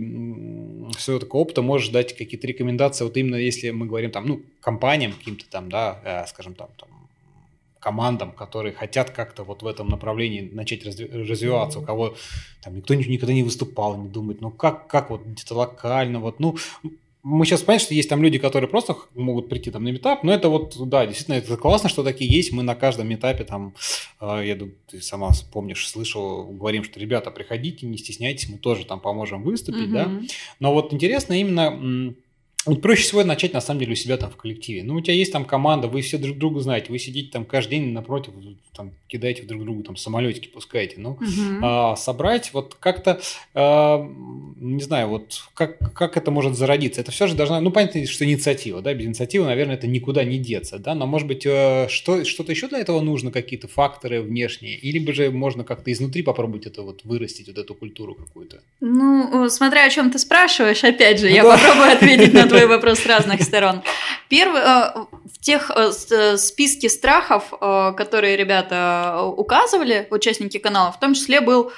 [0.98, 5.12] своего такого опыта можешь дать какие-то рекомендации, вот именно если мы говорим там, ну, компаниям
[5.12, 6.88] каким-то там, да, э, скажем там, там
[7.80, 12.14] командам, которые хотят как-то вот в этом направлении начать развиваться, у кого
[12.62, 16.56] там никто никогда не выступал, не думает, ну как, как вот где-то локально, вот, ну,
[17.22, 20.32] мы сейчас понимаем, что есть там люди, которые просто могут прийти там на метап, но
[20.32, 22.52] это вот, да, действительно, это классно, что такие есть.
[22.52, 23.74] Мы на каждом метапе там,
[24.20, 28.86] э, я думаю, ты сама помнишь, слышал, говорим, что ребята, приходите, не стесняйтесь, мы тоже
[28.86, 30.20] там поможем выступить, mm-hmm.
[30.20, 30.20] да.
[30.60, 32.14] Но вот интересно именно
[32.68, 34.82] вот проще всего начать, на самом деле, у себя там в коллективе.
[34.82, 37.78] Ну, у тебя есть там команда, вы все друг друга знаете, вы сидите там каждый
[37.78, 38.32] день напротив,
[38.76, 40.96] там, кидаете друг другу там самолетики пускаете.
[40.98, 41.26] Ну, угу.
[41.62, 43.20] а, собрать вот как-то,
[43.54, 44.08] а,
[44.56, 47.00] не знаю, вот как, как это может зародиться?
[47.00, 50.38] Это все же должна, ну, понятно, что инициатива, да, без инициативы, наверное, это никуда не
[50.38, 54.76] деться, да, но, может быть, э, что, что-то еще для этого нужно, какие-то факторы внешние,
[54.76, 58.60] или же можно как-то изнутри попробовать это вот вырастить, вот эту культуру какую-то?
[58.80, 63.06] Ну, смотря о чем ты спрашиваешь, опять же, я попробую ответить на твой вопрос с
[63.06, 63.82] разных сторон.
[64.28, 64.92] Первый, э,
[65.32, 71.72] в тех э, э, списке страхов, которые ребята указывали, участники канала, в том числе был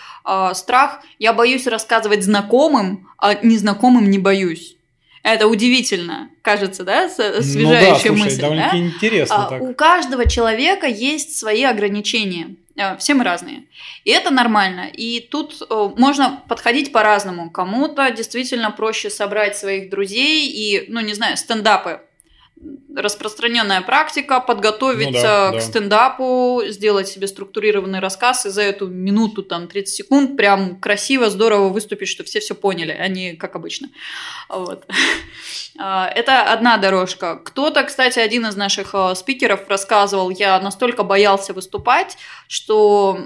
[0.55, 4.76] страх «я боюсь рассказывать знакомым, а незнакомым не боюсь».
[5.22, 8.41] Это удивительно, кажется, да, освежающая ну да, слушай, мысль.
[8.41, 8.78] довольно да?
[8.78, 9.47] интересно.
[9.47, 9.62] А, так.
[9.62, 12.57] У каждого человека есть свои ограничения.
[12.81, 13.64] Э, все мы разные.
[14.05, 14.89] И это нормально.
[14.93, 17.51] И тут э, можно подходить по-разному.
[17.51, 22.01] Кому-то действительно проще собрать своих друзей и, ну, не знаю, стендапы
[22.95, 25.61] распространенная практика подготовиться ну, да, к да.
[25.61, 31.69] стендапу, сделать себе структурированный рассказ и за эту минуту, там, 30 секунд прям красиво, здорово
[31.69, 33.89] выступить, что все все поняли, а не как обычно.
[34.49, 34.87] Вот.
[35.79, 37.37] А, это одна дорожка.
[37.37, 43.19] Кто-то, кстати, один из наших а, спикеров рассказывал, я настолько боялся выступать, что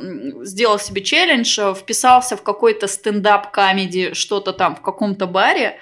[0.42, 5.80] сделал себе челлендж, вписался в какой-то stand-up comedy, что-то там в каком-то баре,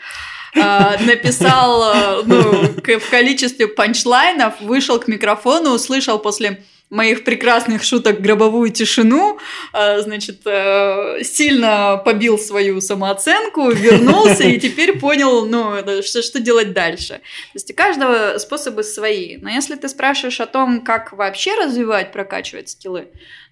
[0.54, 8.70] написал э, ну, в количестве панчлайнов, вышел к микрофону, услышал после моих прекрасных шуток гробовую
[8.70, 9.38] тишину,
[9.72, 16.74] а, значит, э, сильно побил свою самооценку, вернулся и теперь понял, ну, что, что делать
[16.74, 17.14] дальше.
[17.14, 19.38] То есть у каждого способы свои.
[19.38, 23.08] Но если ты спрашиваешь о том, как вообще развивать, прокачивать скиллы,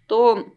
[0.06, 0.52] то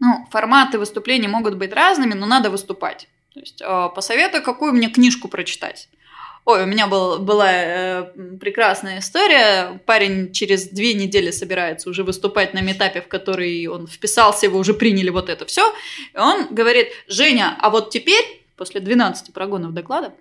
[0.00, 3.08] ну, форматы выступлений могут быть разными, но надо выступать.
[3.36, 5.90] То есть э, посоветуй, какую мне книжку прочитать.
[6.46, 8.04] Ой, у меня был, была э,
[8.40, 9.78] прекрасная история.
[9.84, 14.72] Парень через две недели собирается уже выступать на метапе, в который он вписался, его уже
[14.72, 15.70] приняли вот это все.
[16.14, 18.24] И он говорит, Женя, а вот теперь,
[18.56, 20.14] после 12 прогонов доклада,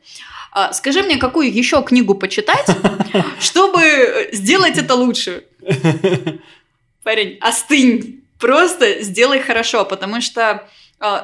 [0.53, 2.67] э, скажи мне, какую еще книгу почитать,
[3.39, 5.45] чтобы сделать это лучше.
[7.03, 10.67] Парень, остынь, просто сделай хорошо, потому что а,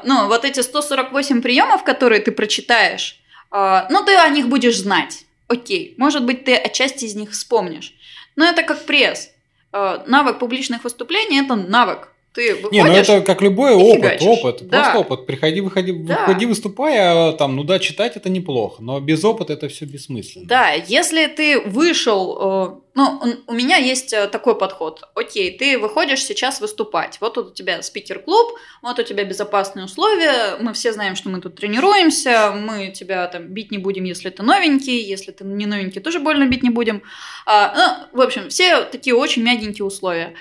[0.04, 3.20] ну, вот эти 148 приемов, которые ты прочитаешь,
[3.52, 5.26] а, ну, ты о них будешь знать.
[5.48, 7.94] Окей, может быть, ты отчасти из них вспомнишь.
[8.36, 9.32] Но это как пресс.
[9.72, 12.10] А, навык публичных выступлений– это навык.
[12.34, 14.28] Ты выходишь, Не, ну это как любой опыт, фигачишь.
[14.28, 14.82] опыт, да.
[14.82, 15.26] просто опыт.
[15.26, 16.26] Приходи, выходи, да.
[16.26, 20.48] выходи, выступай, а там, ну да, читать это неплохо, но без опыта это все бессмысленно.
[20.48, 25.04] Да, если ты вышел, э, ну, у меня есть э, такой подход.
[25.14, 27.18] Окей, ты выходишь сейчас выступать.
[27.20, 30.56] Вот у тебя спикер-клуб, вот у тебя безопасные условия.
[30.62, 32.54] Мы все знаем, что мы тут тренируемся.
[32.54, 35.02] Мы тебя там бить не будем, если ты новенький.
[35.02, 37.04] Если ты не новенький, тоже больно бить не будем.
[37.46, 40.34] А, ну, в общем, все такие очень мягенькие условия.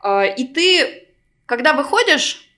[0.00, 1.05] А, и ты
[1.46, 2.48] когда выходишь,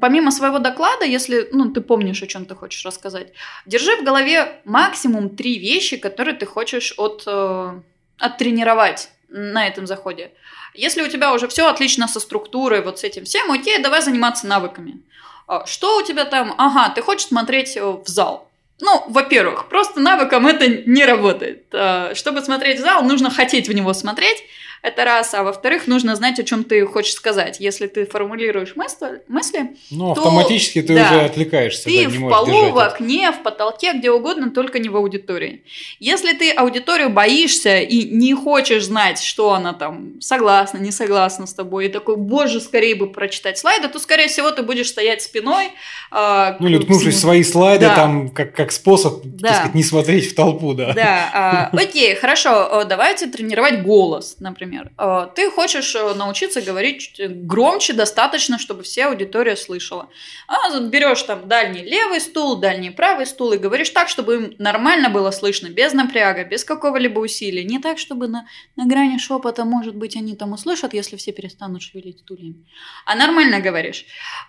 [0.00, 3.32] помимо своего доклада, если ну, ты помнишь, о чем ты хочешь рассказать,
[3.66, 7.80] держи в голове максимум три вещи, которые ты хочешь от, э,
[8.18, 10.32] оттренировать на этом заходе.
[10.74, 14.46] Если у тебя уже все отлично со структурой, вот с этим всем, окей, давай заниматься
[14.46, 15.00] навыками.
[15.46, 16.54] А что у тебя там?
[16.58, 18.48] Ага, ты хочешь смотреть э, в зал.
[18.80, 21.66] Ну, во-первых, просто навыком это не работает.
[21.72, 24.44] А, чтобы смотреть в зал, нужно хотеть в него смотреть,
[24.82, 25.34] это раз.
[25.34, 27.60] А во-вторых, нужно знать, о чем ты хочешь сказать.
[27.60, 31.84] Если ты формулируешь мысли, мысли ну, то, автоматически ты да, уже отвлекаешься.
[31.84, 35.62] Ты да, не в полу, в окне, в потолке, где угодно, только не в аудитории.
[35.98, 41.54] Если ты аудиторию боишься и не хочешь знать, что она там согласна, не согласна с
[41.54, 45.72] тобой, и такой, боже, скорее бы прочитать слайды, то, скорее всего, ты будешь стоять спиной.
[46.12, 47.94] Э, ну, или уткнувшись в свои слайды, да.
[47.94, 49.48] там, как, как способ, да.
[49.48, 50.92] так сказать, не смотреть в толпу, да.
[50.92, 54.92] Да, э, окей, хорошо, давайте тренировать голос, например например.
[54.98, 60.08] Э, ты хочешь э, научиться говорить громче достаточно, чтобы вся аудитория слышала.
[60.46, 65.10] А берешь там дальний левый стул, дальний правый стул и говоришь так, чтобы им нормально
[65.10, 67.64] было слышно, без напряга, без какого-либо усилия.
[67.64, 68.46] Не так, чтобы на,
[68.76, 72.66] на грани шепота, может быть, они там услышат, если все перестанут шевелить стульями.
[73.04, 74.04] А нормально говоришь.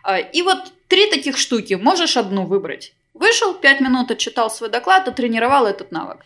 [0.08, 1.74] Э, и вот три таких штуки.
[1.74, 2.94] Можешь одну выбрать.
[3.14, 6.20] Вышел, пять минут отчитал свой доклад, тренировал этот навык.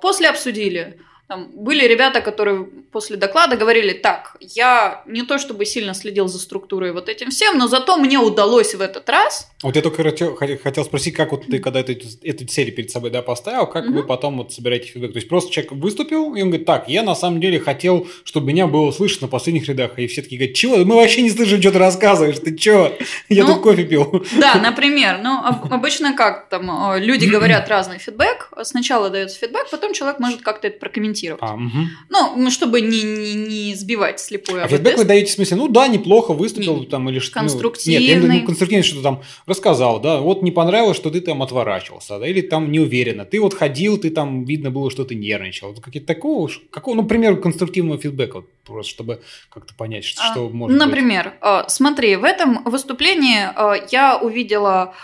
[0.00, 5.92] После обсудили Там были ребята, которые после доклада говорили, так, я не то чтобы сильно
[5.92, 9.46] следил за структурой вот этим всем, но зато мне удалось в этот раз.
[9.62, 13.20] Вот я только хотел, спросить, как вот ты, когда эту, эту цель перед собой да,
[13.20, 13.92] поставил, как угу.
[13.92, 15.12] вы потом вот собираете фидбэк?
[15.12, 18.46] То есть просто человек выступил, и он говорит, так, я на самом деле хотел, чтобы
[18.46, 19.98] меня было слышно на последних рядах.
[19.98, 20.78] И все таки говорят, чего?
[20.78, 22.90] Мы вообще не слышим, что ты рассказываешь, ты чего?
[23.28, 24.24] Я ну, тут кофе пил.
[24.40, 25.18] Да, например.
[25.22, 28.50] Ну, обычно как там э, люди говорят разный фидбэк.
[28.62, 31.42] Сначала дается фидбэк, потом человек может как-то это прокомментировать комментировать.
[31.42, 32.36] А, угу.
[32.36, 35.88] Ну, чтобы не, не, не сбивать слепую А фидбэк вы даете в смысле, ну да,
[35.88, 37.34] неплохо выступил не, там или что.
[37.34, 38.16] Конструктивный.
[38.16, 42.18] Ну, нет, ну, конструктивный что-то там рассказал, да, вот не понравилось, что ты там отворачивался,
[42.18, 43.24] да, или там неуверенно.
[43.24, 45.68] Ты вот ходил, ты там, видно было, что ты нервничал.
[45.72, 50.32] Вот какие-то такого, какого, ну, например, конструктивного фидбэка, вот, просто чтобы как-то понять, что, а,
[50.32, 51.34] что может Например, быть.
[51.40, 54.94] А, смотри, в этом выступлении а, я увидела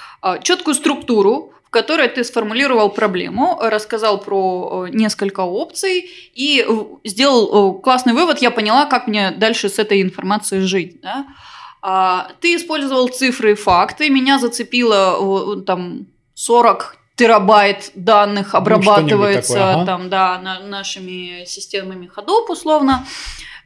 [0.43, 6.65] четкую структуру, которой ты сформулировал проблему, рассказал про э, несколько опций и
[7.05, 8.41] сделал э, классный вывод.
[8.43, 11.01] Я поняла, как мне дальше с этой информацией жить.
[11.03, 11.27] Да?
[11.83, 14.09] А, ты использовал цифры и факты.
[14.09, 19.87] Меня зацепило там 40 терабайт данных ну, обрабатывается ну, такое, ага.
[19.87, 23.07] там, да, на, нашими системами Hadoop условно.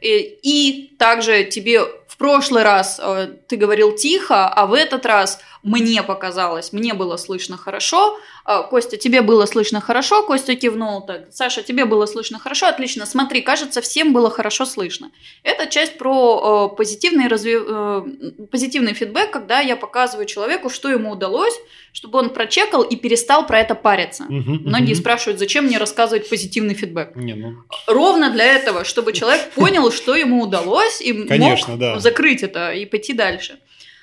[0.01, 5.41] И, и также тебе в прошлый раз э, ты говорил тихо, а в этот раз
[5.63, 8.19] мне показалось, мне было слышно хорошо.
[8.45, 10.23] А, Костя, тебе было слышно хорошо.
[10.23, 11.29] Костя кивнул так.
[11.31, 12.67] Саша, тебе было слышно хорошо.
[12.67, 13.07] Отлично.
[13.07, 15.11] Смотри, кажется, всем было хорошо слышно.
[15.43, 17.59] Это часть про э, позитивный, разви...
[17.59, 18.03] э,
[18.51, 21.55] позитивный фидбэк, когда я показываю человеку, что ему удалось,
[21.93, 24.25] чтобы он прочекал и перестал про это париться.
[24.25, 25.01] Угу, Многие угу.
[25.01, 27.17] спрашивают, зачем мне рассказывать позитивный фидбэк.
[27.17, 27.57] Не, ну...
[27.87, 31.99] Ровно для этого, чтобы человек понял, что ему удалось, и Конечно, мог да.
[31.99, 33.59] закрыть это и пойти дальше.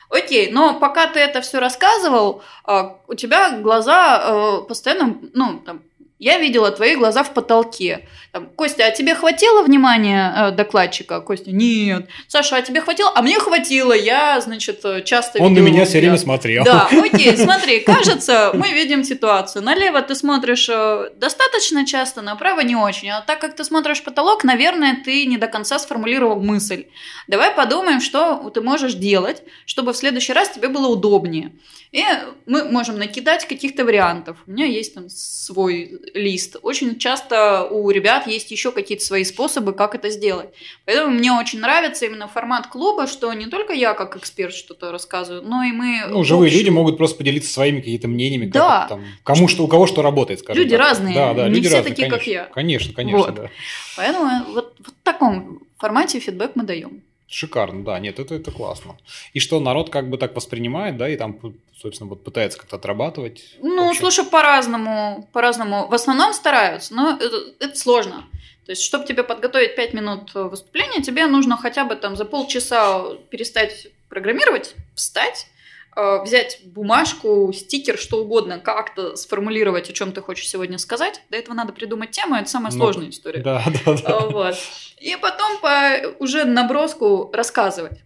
[0.09, 5.81] Окей, но пока ты это все рассказывал, а, у тебя глаза э, постоянно, ну, там,
[6.17, 8.07] я видела твои глаза в потолке.
[8.31, 11.19] Там, Костя, а тебе хватило внимания э, докладчика?
[11.19, 12.07] Костя, нет.
[12.27, 13.11] Саша, а тебе хватило?
[13.13, 13.91] А мне хватило.
[13.91, 16.63] Я, значит, э, часто Он на меня все время смотрел.
[16.63, 19.61] Да, окей, смотри, кажется, мы видим ситуацию.
[19.63, 23.09] Налево ты смотришь э, достаточно часто, направо не очень.
[23.09, 26.85] А так как ты смотришь потолок, наверное, ты не до конца сформулировал мысль.
[27.27, 31.51] Давай подумаем, что ты можешь делать, чтобы в следующий раз тебе было удобнее.
[31.91, 32.03] И
[32.45, 34.37] мы можем накидать каких-то вариантов.
[34.47, 36.55] У меня есть там свой лист.
[36.61, 40.49] Очень часто у ребят есть еще какие-то свои способы, как это сделать.
[40.85, 45.43] Поэтому мне очень нравится именно формат клуба, что не только я как эксперт что-то рассказываю,
[45.43, 46.05] но и мы...
[46.07, 48.81] Ну, живые люди могут просто поделиться своими какими-то мнениями, да.
[48.81, 50.87] как, там, кому что, у кого что работает, скажем Люди так.
[50.87, 52.43] разные, да, да, не люди все разные, такие, конечно, как я.
[52.45, 53.35] Конечно, конечно, вот.
[53.35, 53.49] да.
[53.97, 57.03] Поэтому вот, вот в таком формате фидбэк мы даем.
[57.27, 58.97] Шикарно, да, нет, это, это классно.
[59.33, 61.39] И что народ как бы так воспринимает, да, и там,
[61.75, 63.55] собственно, вот пытается как-то отрабатывать.
[63.61, 65.87] Ну, слушай, по-разному, по-разному.
[65.87, 68.25] В основном стараются, но это, это сложно.
[68.65, 73.15] То есть, чтобы тебе подготовить 5 минут выступления, тебе нужно хотя бы там за полчаса
[73.29, 75.47] перестать программировать, встать,
[75.95, 81.21] взять бумажку, стикер, что угодно, как-то сформулировать, о чем ты хочешь сегодня сказать.
[81.29, 83.41] До этого надо придумать тему, это самая ну, сложная история.
[83.41, 84.09] Да, да, да.
[84.09, 84.55] Э, вот.
[84.99, 87.99] И потом по уже наброску рассказывать.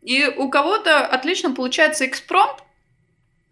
[0.00, 2.62] И у кого-то отлично получается экспромт,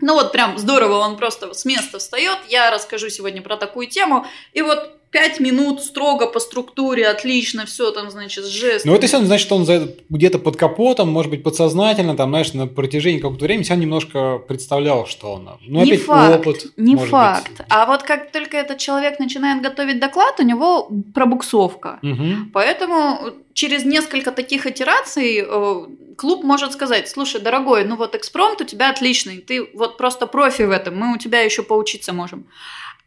[0.01, 4.27] ну вот прям здорово, он просто с места встает, я расскажу сегодня про такую тему,
[4.53, 8.87] и вот пять минут строго по структуре, отлично, все там, значит, жест.
[8.87, 9.67] Ну, это все значит, что он
[10.09, 15.07] где-то под капотом, может быть, подсознательно, там, знаешь, на протяжении какого-то времени себя немножко представлял,
[15.07, 15.51] что он.
[15.61, 16.67] Ну, не опять факт, опыт.
[16.79, 17.51] Не факт.
[17.51, 17.67] Быть.
[17.69, 22.01] А вот как только этот человек начинает готовить доклад, у него пробуксовка.
[22.03, 22.51] Угу.
[22.55, 25.87] Поэтому через несколько таких итераций э,
[26.17, 30.63] клуб может сказать, слушай, дорогой, ну вот экспромт у тебя отличный, ты вот просто профи
[30.63, 32.47] в этом, мы у тебя еще поучиться можем.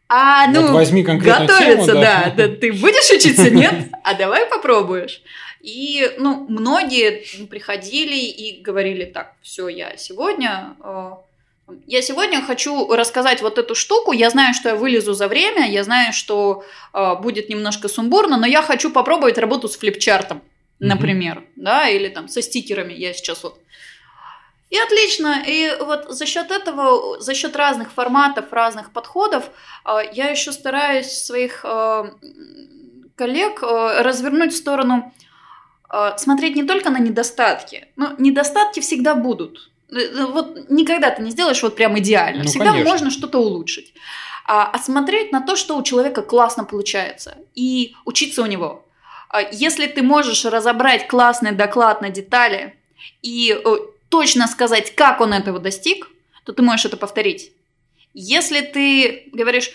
[0.07, 2.33] А, ну, вот возьми готовиться, тему, да.
[2.35, 2.47] да.
[2.47, 3.89] Ты будешь учиться, нет?
[4.03, 5.21] А давай попробуешь.
[5.61, 10.75] И, ну, многие приходили и говорили, так, все, я сегодня...
[10.83, 11.13] Э,
[11.87, 14.11] я сегодня хочу рассказать вот эту штуку.
[14.11, 18.45] Я знаю, что я вылезу за время, я знаю, что э, будет немножко сумбурно, но
[18.45, 20.43] я хочу попробовать работу с флипчартом,
[20.77, 21.51] например, mm-hmm.
[21.63, 22.93] да, или там со стикерами.
[22.93, 23.59] Я сейчас вот
[24.69, 25.43] и отлично.
[25.45, 29.49] И вот за счет этого, за счет разных форматов, разных подходов,
[29.83, 32.11] а, я еще стараюсь своих а,
[33.15, 35.13] коллег а, развернуть в сторону
[36.17, 39.69] смотреть не только на недостатки, но недостатки всегда будут.
[39.91, 42.43] Э, э, вот никогда ты не сделаешь вот прям идеально.
[42.43, 42.89] Ну, всегда конечно.
[42.89, 43.93] можно что-то улучшить.
[44.47, 48.85] А смотреть на то, что у человека классно получается, и учиться у него.
[49.51, 52.75] Если ты можешь разобрать классный доклад на детали
[53.21, 53.77] и э,
[54.09, 56.09] точно сказать, как он этого достиг,
[56.43, 57.51] то ты можешь это повторить.
[58.13, 59.71] Если ты говоришь,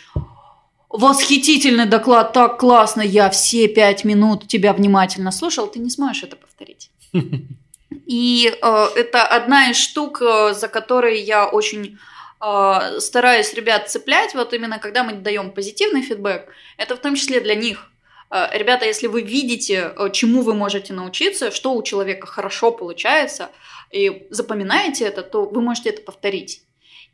[0.91, 6.37] восхитительный доклад, так классно, я все пять минут тебя внимательно слушал, ты не сможешь это
[6.37, 6.91] повторить.
[8.07, 11.99] И э, это одна из штук, э, за которой я очень
[12.41, 17.41] э, стараюсь ребят цеплять, вот именно когда мы даем позитивный фидбэк, это в том числе
[17.41, 17.91] для них.
[18.31, 23.51] Э, ребята, если вы видите, э, чему вы можете научиться, что у человека хорошо получается,
[23.91, 26.62] и запоминаете это, то вы можете это повторить.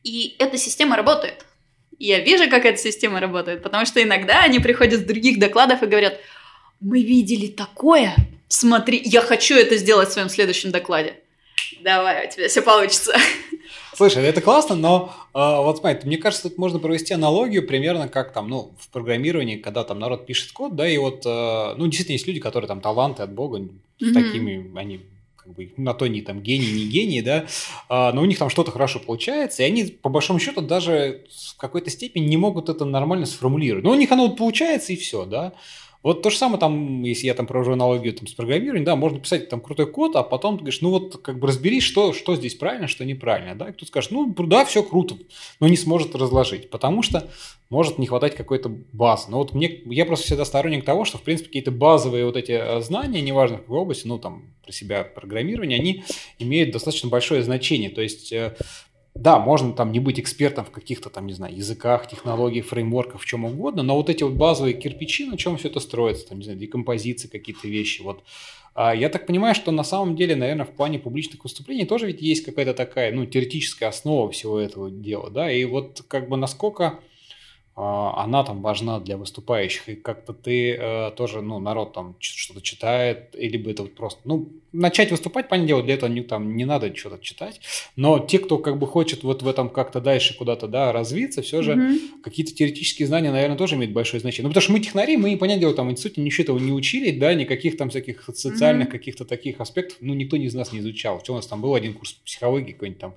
[0.03, 1.45] И эта система работает.
[1.99, 5.87] Я вижу, как эта система работает, потому что иногда они приходят с других докладов и
[5.87, 6.21] говорят,
[6.81, 8.15] мы видели такое,
[8.49, 11.15] смотри, я хочу это сделать в своем следующем докладе.
[11.83, 13.15] Давай, у тебя все получится.
[13.95, 18.35] Слушай, это классно, но э, вот смотри, мне кажется, тут можно провести аналогию примерно как
[18.35, 22.13] там, ну, в программировании, когда там народ пишет код, да, и вот, э, ну, действительно
[22.13, 24.13] есть люди, которые там таланты от Бога, mm-hmm.
[24.13, 25.01] такими, они
[25.47, 27.47] как бы на то не там гений, не гений, да,
[27.89, 31.57] а, но у них там что-то хорошо получается, и они по большому счету даже в
[31.57, 33.85] какой-то степени не могут это нормально сформулировать.
[33.85, 35.53] Но у них оно вот получается и все, да.
[36.07, 39.19] Вот то же самое там, если я там провожу аналогию там, с программированием, да, можно
[39.19, 42.37] писать там крутой код, а потом ты говоришь, ну вот как бы разберись, что, что
[42.37, 45.17] здесь правильно, что неправильно, да, и кто скажет, ну да, все круто,
[45.59, 47.29] но не сможет разложить, потому что
[47.71, 49.33] может не хватать какой-то базы.
[49.33, 52.53] Но вот мне, я просто всегда сторонник того, что, в принципе, какие-то базовые вот эти
[52.53, 56.05] э, знания, неважно в какой области, ну там про себя программирование, они
[56.39, 58.55] имеют достаточно большое значение, то есть э,
[59.19, 63.25] да, можно там не быть экспертом в каких-то там, не знаю, языках, технологиях, фреймворках, в
[63.25, 66.45] чем угодно, но вот эти вот базовые кирпичи, на чем все это строится, там, не
[66.45, 68.23] знаю, декомпозиции какие-то вещи, вот.
[68.75, 72.21] А я так понимаю, что на самом деле, наверное, в плане публичных выступлений тоже ведь
[72.21, 77.01] есть какая-то такая, ну, теоретическая основа всего этого дела, да, и вот как бы насколько
[77.75, 82.63] а, она там важна для выступающих, и как-то ты э, тоже, ну, народ там что-то
[82.63, 86.57] читает, или бы это вот просто, ну, начать выступать, понятное дело, для этого не, там
[86.57, 87.61] не надо что-то читать,
[87.97, 91.63] но те, кто как бы хочет вот в этом как-то дальше куда-то, да, развиться, все
[91.63, 92.23] же mm-hmm.
[92.23, 94.45] какие-то теоретические знания, наверное, тоже имеют большое значение.
[94.45, 97.11] Ну, потому что мы технари, мы, понятное дело, там в институте ничего этого не учили,
[97.11, 98.93] да, никаких там всяких социальных mm-hmm.
[98.93, 101.21] каких-то таких аспектов, ну, никто из нас не изучал.
[101.23, 103.15] Что у нас там был один курс психологии какой-нибудь там,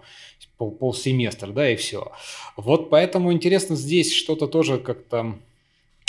[0.57, 2.11] пол, полсеместра, да, и все.
[2.57, 5.39] Вот поэтому интересно здесь что-то тоже как-то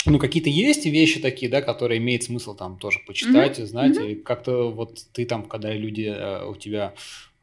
[0.05, 3.65] ну, какие-то есть вещи такие, да, которые имеет смысл там тоже почитать, mm-hmm.
[3.65, 4.11] знать, mm-hmm.
[4.11, 6.93] и как-то вот ты там, когда люди э, у тебя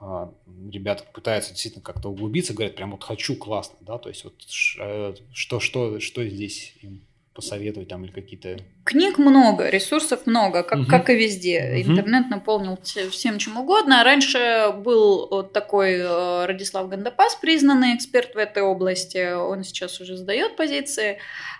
[0.01, 0.33] а,
[0.71, 4.35] ребята пытаются действительно как-то углубиться, говорят, прям вот хочу классно, да, то есть вот
[4.81, 7.03] э, что, что, что здесь им
[7.39, 8.57] посоветовать там или какие-то...
[8.83, 10.89] Книг много, ресурсов много, как, угу.
[10.89, 11.61] как и везде.
[11.61, 11.93] Угу.
[11.93, 14.03] Интернет наполнил всем чем угодно.
[14.03, 19.35] Раньше был вот такой э, Радислав Гандапас, признанный эксперт в этой области.
[19.35, 21.19] Он сейчас уже сдает позиции.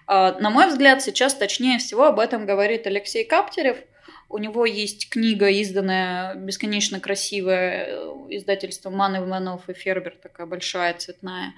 [0.09, 3.77] А, на мой взгляд, сейчас точнее всего об этом говорит Алексей Каптерев.
[4.29, 7.97] У него есть книга, изданная бесконечно красивая, э,
[8.31, 11.55] издательством Ман Иванов и Фербер, такая большая, цветная.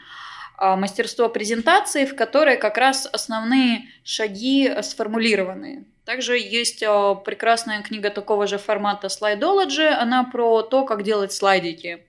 [0.60, 5.86] А, мастерство презентации, в которой как раз основные шаги сформулированы.
[6.04, 12.04] Также есть а, прекрасная книга такого же формата Slideology, она про то, как делать слайдики.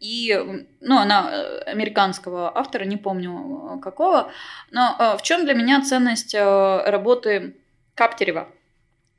[0.00, 0.38] И,
[0.80, 4.30] ну, она э, американского автора, не помню э, какого,
[4.70, 7.56] но э, в чем для меня ценность работы
[7.94, 8.48] Каптерева?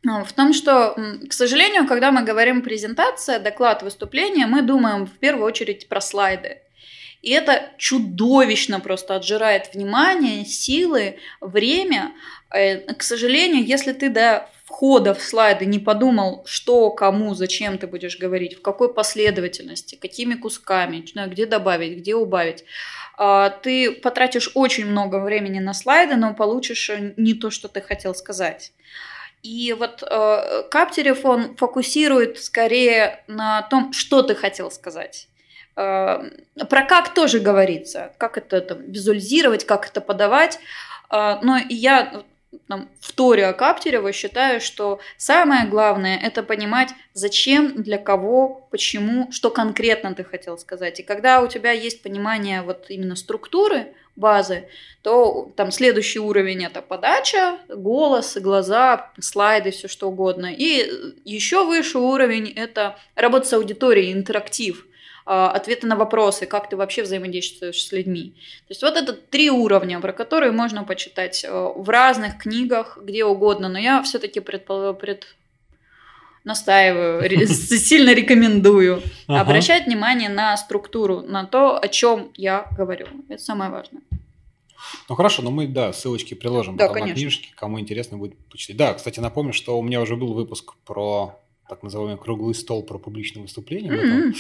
[0.03, 0.95] В том, что,
[1.27, 6.61] к сожалению, когда мы говорим презентация, доклад, выступление, мы думаем в первую очередь про слайды.
[7.21, 12.13] И это чудовищно просто отжирает внимание, силы, время.
[12.51, 17.87] Э, к сожалению, если ты до входа в слайды не подумал, что, кому, зачем ты
[17.87, 22.63] будешь говорить, в какой последовательности, какими кусками, где добавить, где убавить,
[23.17, 27.81] а, ты потратишь очень много времени на слайды, но получишь э, не то, что ты
[27.81, 28.71] хотел сказать.
[29.41, 35.28] И вот э, Каптерев, он фокусирует скорее на том, что ты хотел сказать.
[35.79, 36.29] Э,
[36.69, 40.59] про как тоже говорится, как это там, визуализировать, как это подавать.
[41.09, 42.23] Э, но я
[42.67, 49.51] там, в Торе Каптерева считаю, что самое главное– это понимать, зачем, для кого, почему, что
[49.51, 50.99] конкретно ты хотел сказать.
[50.99, 54.67] И когда у тебя есть понимание вот именно структуры, базы,
[55.01, 60.47] то там следующий уровень– это подача, голос, глаза, слайды, все что угодно.
[60.53, 60.91] И
[61.23, 64.85] еще выше уровень– это работа с аудиторией, интерактив–
[65.29, 68.33] ответы на вопросы, как ты вообще взаимодействуешь с людьми.
[68.67, 73.23] То есть вот это три уровня, про которые можно почитать э, в разных книгах, где
[73.25, 74.95] угодно, но я все-таки предпол...
[74.95, 75.27] пред...
[76.43, 83.05] настаиваю, сильно рекомендую обращать внимание на структуру, на то, о чем я говорю.
[83.29, 84.01] Это самое важное.
[85.07, 87.15] Ну хорошо, но мы, да, ссылочки приложим да, потом конечно.
[87.15, 88.77] на книжки, кому интересно будет почитать.
[88.77, 92.97] Да, кстати, напомню, что у меня уже был выпуск про так называемый круглый стол про
[92.97, 93.91] публичное выступление.
[93.91, 94.35] Mm-hmm.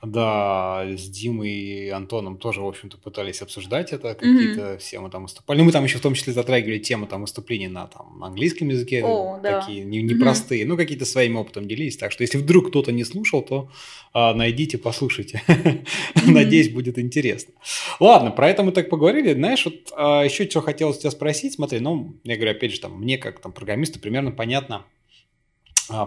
[0.00, 4.78] Там, да, с Димой и Антоном тоже, в общем-то, пытались обсуждать это, какие-то mm-hmm.
[4.78, 5.58] все мы там выступали.
[5.58, 9.00] Ну, мы там еще в том числе затрагивали тему там выступлений на там, английском языке,
[9.00, 9.90] oh, такие да.
[9.90, 10.68] непростые, не mm-hmm.
[10.68, 11.96] ну, какие-то своим опытом делились.
[11.96, 13.70] Так что, если вдруг кто-то не слушал, то
[14.12, 15.42] а, найдите, послушайте.
[15.48, 15.86] Mm-hmm.
[16.26, 17.54] Надеюсь, будет интересно.
[17.98, 19.32] Ладно, про это мы так поговорили.
[19.32, 21.54] Знаешь, вот а, еще что хотелось тебя спросить.
[21.54, 24.84] Смотри, ну, я говорю, опять же, там, мне как там программисту примерно понятно,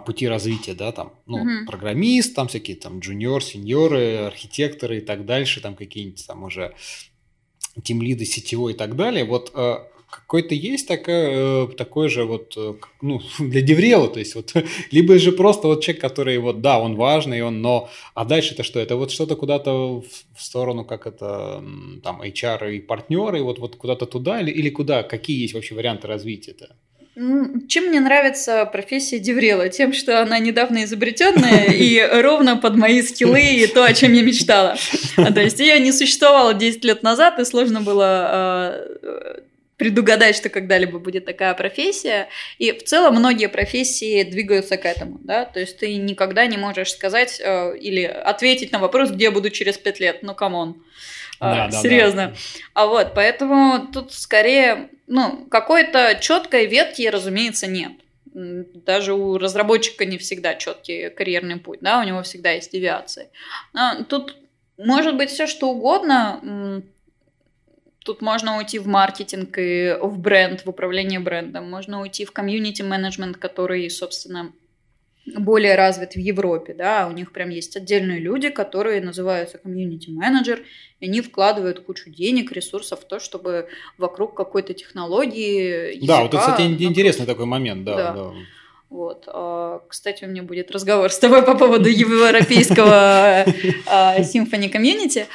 [0.05, 1.65] пути развития, да, там, ну, mm-hmm.
[1.65, 6.73] программист, там всякие там джуниор, сеньоры, архитекторы и так дальше, там какие-нибудь там уже
[7.83, 9.23] тимлиды сетевой и так далее.
[9.25, 9.77] Вот э,
[10.09, 14.53] какой-то есть такое, э, такой же вот, э, ну, для деврела, то есть вот,
[14.91, 18.63] либо же просто вот человек, который вот, да, он важный, он, но, а дальше это
[18.63, 18.79] что?
[18.79, 21.63] Это вот что-то куда-то в сторону, как это,
[22.03, 25.03] там, HR и партнеры, вот, вот куда-то туда или, или куда?
[25.03, 26.75] Какие есть вообще варианты развития-то?
[27.67, 29.69] Чем мне нравится профессия DevRel а?
[29.69, 34.21] Тем, что она недавно изобретенная и ровно под мои скиллы и то, о чем я
[34.21, 34.77] мечтала.
[35.17, 39.41] А, то есть ее не существовало 10 лет назад, и сложно было а,
[39.77, 42.27] предугадать, что когда-либо будет такая профессия.
[42.59, 46.91] И в целом многие профессии двигаются к этому, да, то есть ты никогда не можешь
[46.91, 50.83] сказать э, или ответить на вопрос, где я буду через пять лет, ну, come on.
[51.39, 52.27] Да, а, да, серьезно.
[52.27, 52.35] Да.
[52.73, 57.93] А вот, поэтому тут скорее ну, какой-то четкой ветки, разумеется, нет.
[58.33, 63.29] Даже у разработчика не всегда четкий карьерный путь, да, у него всегда есть девиации.
[63.73, 64.37] Но тут
[64.77, 66.83] может быть все что угодно.
[67.99, 71.69] Тут можно уйти в маркетинг и в бренд, в управление брендом.
[71.69, 74.51] Можно уйти в комьюнити-менеджмент, который, собственно,
[75.35, 80.61] более развит в Европе, да, у них прям есть отдельные люди, которые называются комьюнити-менеджер,
[80.99, 83.67] и они вкладывают кучу денег, ресурсов в то, чтобы
[83.97, 85.95] вокруг какой-то технологии...
[85.95, 86.81] Языка, да, вот это, кстати, вокруг...
[86.81, 87.95] интересный такой момент, да.
[87.95, 88.13] да.
[88.13, 88.31] да.
[88.89, 89.25] Вот.
[89.27, 93.45] А, кстати, у меня будет разговор с тобой по поводу европейского
[94.23, 95.27] симфони комьюнити.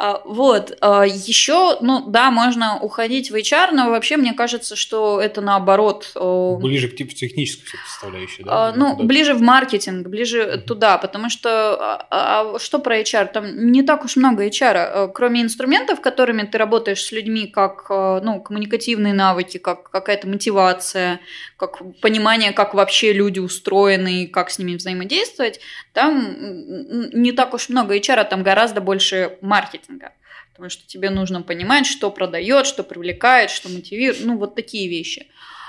[0.00, 0.78] А, вот.
[0.80, 6.12] А, Еще, ну да, можно уходить в HR, но вообще мне кажется, что это наоборот.
[6.14, 8.68] Ближе к типу технической составляющей, да?
[8.68, 10.58] А, ну, куда ближе в маркетинг, ближе mm-hmm.
[10.60, 13.32] туда, потому что а, что про HR?
[13.32, 15.10] Там не так уж много HR.
[15.12, 21.18] Кроме инструментов, которыми ты работаешь с людьми, как ну, коммуникативные навыки, как какая-то мотивация,
[21.56, 25.58] как понимание, как вообще люди устроены и как с ними взаимодействовать,
[25.98, 30.12] там не так уж много HR, там гораздо больше маркетинга.
[30.52, 35.26] Потому что тебе нужно понимать, что продает, что привлекает, что мотивирует, ну вот такие вещи.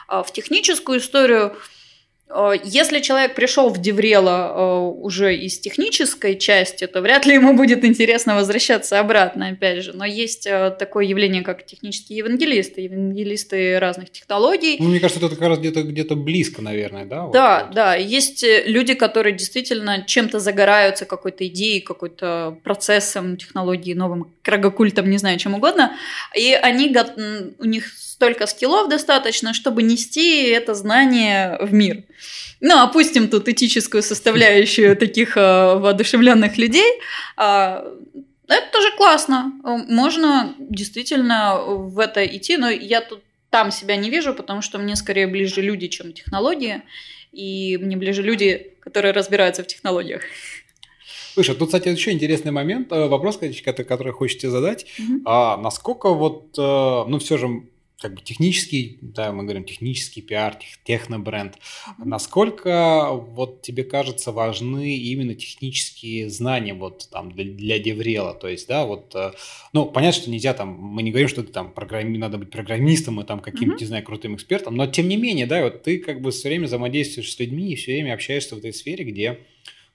[0.08, 1.58] А в техническую историю
[2.64, 7.84] если человек пришел в Деврело э, уже из технической части, то вряд ли ему будет
[7.84, 9.94] интересно возвращаться обратно, опять же.
[9.94, 14.78] Но есть э, такое явление, как технические евангелисты, евангелисты разных технологий.
[14.80, 17.24] Ну, мне кажется, это как раз где-то где близко, наверное, да?
[17.24, 17.74] Вот, да, вот.
[17.74, 17.96] да.
[17.96, 25.40] Есть люди, которые действительно чем-то загораются, какой-то идеей, какой-то процессом технологии, новым крагокультом, не знаю,
[25.40, 25.96] чем угодно.
[26.36, 26.96] И они,
[27.58, 27.86] у них
[28.20, 32.04] столько скиллов достаточно, чтобы нести это знание в мир.
[32.62, 35.42] Ну, опустим тут этическую составляющую таких э,
[35.76, 37.00] воодушевленных людей.
[37.38, 37.82] Э,
[38.48, 39.54] это тоже классно.
[39.64, 44.96] Можно действительно в это идти, но я тут там себя не вижу, потому что мне
[44.96, 46.82] скорее ближе люди, чем технологии.
[47.32, 50.24] И мне ближе люди, которые разбираются в технологиях.
[51.34, 54.86] Слушай, тут, кстати, еще интересный момент, э, вопрос, который, хочется задать.
[54.98, 55.22] Mm-hmm.
[55.26, 56.62] А насколько вот, э,
[57.08, 57.64] ну, все же
[58.00, 61.56] как бы технический, да, мы говорим технический пиар, тех, технобренд.
[61.56, 62.06] Mm-hmm.
[62.06, 68.34] Насколько вот тебе кажется важны именно технические знания вот там для, для Деврела?
[68.34, 69.34] То есть, да, вот, э,
[69.74, 73.20] ну, понятно, что нельзя там, мы не говорим, что ты там программи, надо быть программистом
[73.20, 73.82] и там каким-то, mm-hmm.
[73.82, 76.68] не знаю, крутым экспертом, но тем не менее, да, вот ты как бы все время
[76.68, 79.40] взаимодействуешь с людьми и все время общаешься в этой сфере, где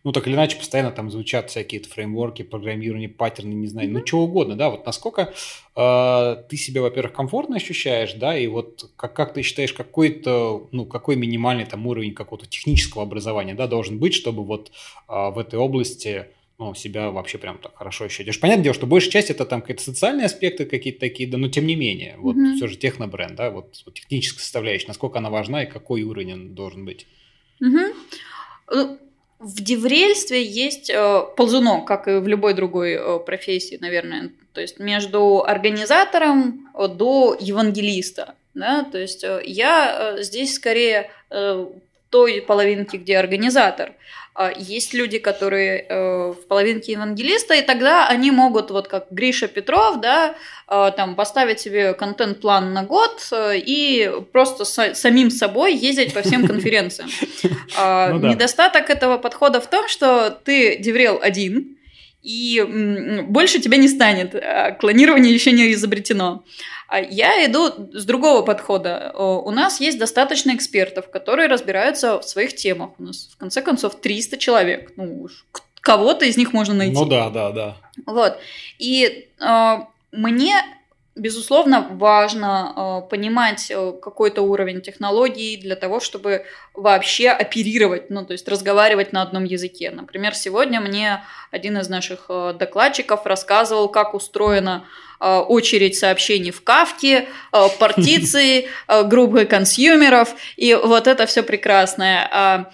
[0.05, 3.93] ну, так или иначе, постоянно там звучат всякие фреймворки, программирование, паттерны, не знаю, mm-hmm.
[3.93, 5.33] ну, чего угодно, да, вот насколько
[5.75, 10.85] э, ты себя, во-первых, комфортно ощущаешь, да, и вот как, как ты считаешь, какой-то, ну,
[10.85, 14.73] какой минимальный там уровень какого-то технического образования, да, должен быть, чтобы вот
[15.09, 16.27] э, в этой области
[16.59, 18.39] ну, себя вообще прям так хорошо ощущаешь.
[18.39, 21.67] Понятное дело, что большая часть это там какие-то социальные аспекты какие-то такие, да, но тем
[21.67, 22.57] не менее, вот mm-hmm.
[22.57, 26.55] все же технобренд, да, вот, вот техническая составляющая, насколько она важна и какой уровень он
[26.55, 27.07] должен быть.
[27.63, 28.99] Mm-hmm.
[29.39, 34.31] В деврельстве есть э, ползунок, как и в любой другой э, профессии, наверное.
[34.53, 38.35] То есть между организатором э, до евангелиста.
[38.55, 38.85] Да?
[38.85, 41.67] То есть э, я э, здесь скорее э,
[42.11, 43.93] той половинке, где организатор.
[44.57, 50.01] Есть люди, которые э, в половинке евангелиста, и тогда они могут, вот как Гриша Петров,
[50.01, 50.35] да,
[50.69, 56.23] э, там поставить себе контент-план на год э, и просто с, самим собой ездить по
[56.23, 57.09] всем конференциям.
[57.79, 61.79] А, ну недостаток этого подхода в том, что ты деврел один,
[62.25, 64.35] и больше тебя не станет.
[64.35, 66.43] А клонирование еще не изобретено.
[66.89, 69.13] А я иду с другого подхода.
[69.15, 72.91] У нас есть достаточно экспертов, которые разбираются в своих темах.
[72.99, 74.93] У нас, в конце концов, 300 человек.
[74.97, 75.45] Ну уж
[75.81, 76.95] кого-то из них можно найти.
[76.95, 77.77] Ну да, да, да.
[78.07, 78.39] Вот.
[78.79, 79.77] И э,
[80.13, 80.55] мне
[81.17, 86.45] Безусловно, важно э, понимать э, какой-то уровень технологий для того, чтобы
[86.75, 89.93] вообще оперировать, ну, то есть разговаривать на одном языке.
[89.93, 94.87] Например, сегодня мне один из наших э, докладчиков рассказывал, как устроена
[95.21, 97.29] очередь сообщений в Кавке,
[97.79, 98.69] партиции,
[99.05, 102.29] группы консюмеров, и вот это все прекрасное.
[102.31, 102.65] Э,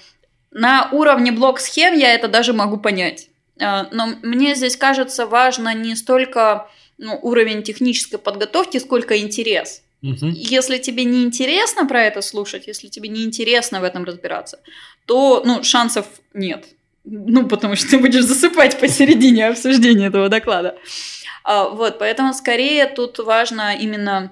[0.50, 3.28] на уровне блок-схем я это даже могу понять.
[3.56, 6.66] Но мне здесь кажется важно не столько
[7.00, 9.82] ну, уровень технической подготовки, сколько интерес.
[10.02, 10.26] Угу.
[10.34, 14.58] Если тебе не интересно про это слушать, если тебе не интересно в этом разбираться,
[15.06, 16.66] то ну, шансов нет.
[17.04, 20.76] Ну, потому что ты будешь засыпать посередине обсуждения этого доклада.
[21.42, 24.30] А, вот, поэтому скорее тут важно именно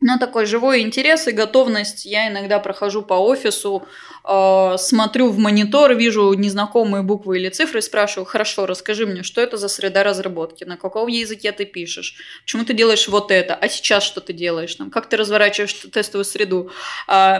[0.00, 2.04] ну, такой живой интерес и готовность.
[2.04, 3.86] Я иногда прохожу по офису,
[4.24, 9.56] э, смотрю в монитор, вижу незнакомые буквы или цифры спрашиваю, хорошо, расскажи мне, что это
[9.56, 14.04] за среда разработки, на каком языке ты пишешь, почему ты делаешь вот это, а сейчас
[14.04, 16.70] что ты делаешь, там, как ты разворачиваешь тестовую среду.
[17.08, 17.38] Э,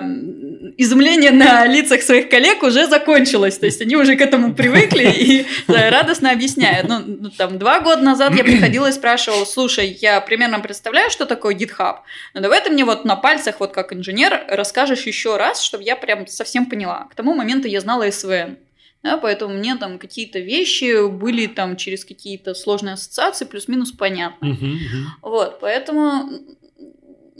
[0.76, 5.46] изумление на лицах своих коллег уже закончилось, то есть они уже к этому привыкли и
[5.68, 6.88] радостно объясняют.
[6.88, 11.26] Ну, ну, там, два года назад я приходила и спрашивала, слушай, я примерно представляю, что
[11.26, 11.98] такое GitHub,
[12.34, 15.96] но давай ты мне вот на пальцах, вот как инженер, расскажешь еще раз, чтобы я
[15.96, 17.06] прям совсем поняла.
[17.10, 18.58] К тому моменту я знала СВН.
[19.02, 24.46] Да, поэтому мне там какие-то вещи были там через какие-то сложные ассоциации плюс-минус понятны.
[24.46, 25.04] Uh-huh, uh-huh.
[25.22, 26.30] Вот, поэтому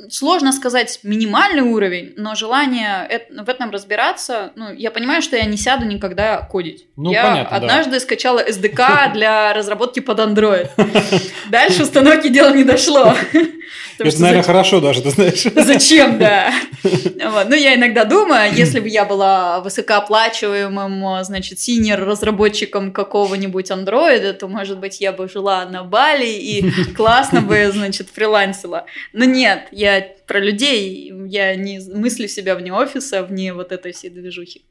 [0.09, 5.57] сложно сказать минимальный уровень, но желание в этом разбираться, ну, я понимаю, что я не
[5.57, 6.87] сяду никогда кодить.
[6.97, 8.01] Ну, я понятно, однажды да.
[8.01, 10.69] скачала SDK для разработки под Android.
[11.51, 13.15] Дальше установки дело не дошло.
[13.99, 15.43] Это, наверное, хорошо даже, ты знаешь.
[15.55, 16.53] Зачем, да.
[16.83, 24.81] Ну, я иногда думаю, если бы я была высокооплачиваемым, значит, синер-разработчиком какого-нибудь андроида, то, может
[24.81, 28.87] быть, я бы жила на Бали и классно бы, значит, фрилансила.
[29.13, 29.84] Но нет, я
[30.27, 34.63] про людей, я не мыслю себя вне офиса, вне вот этой всей движухи.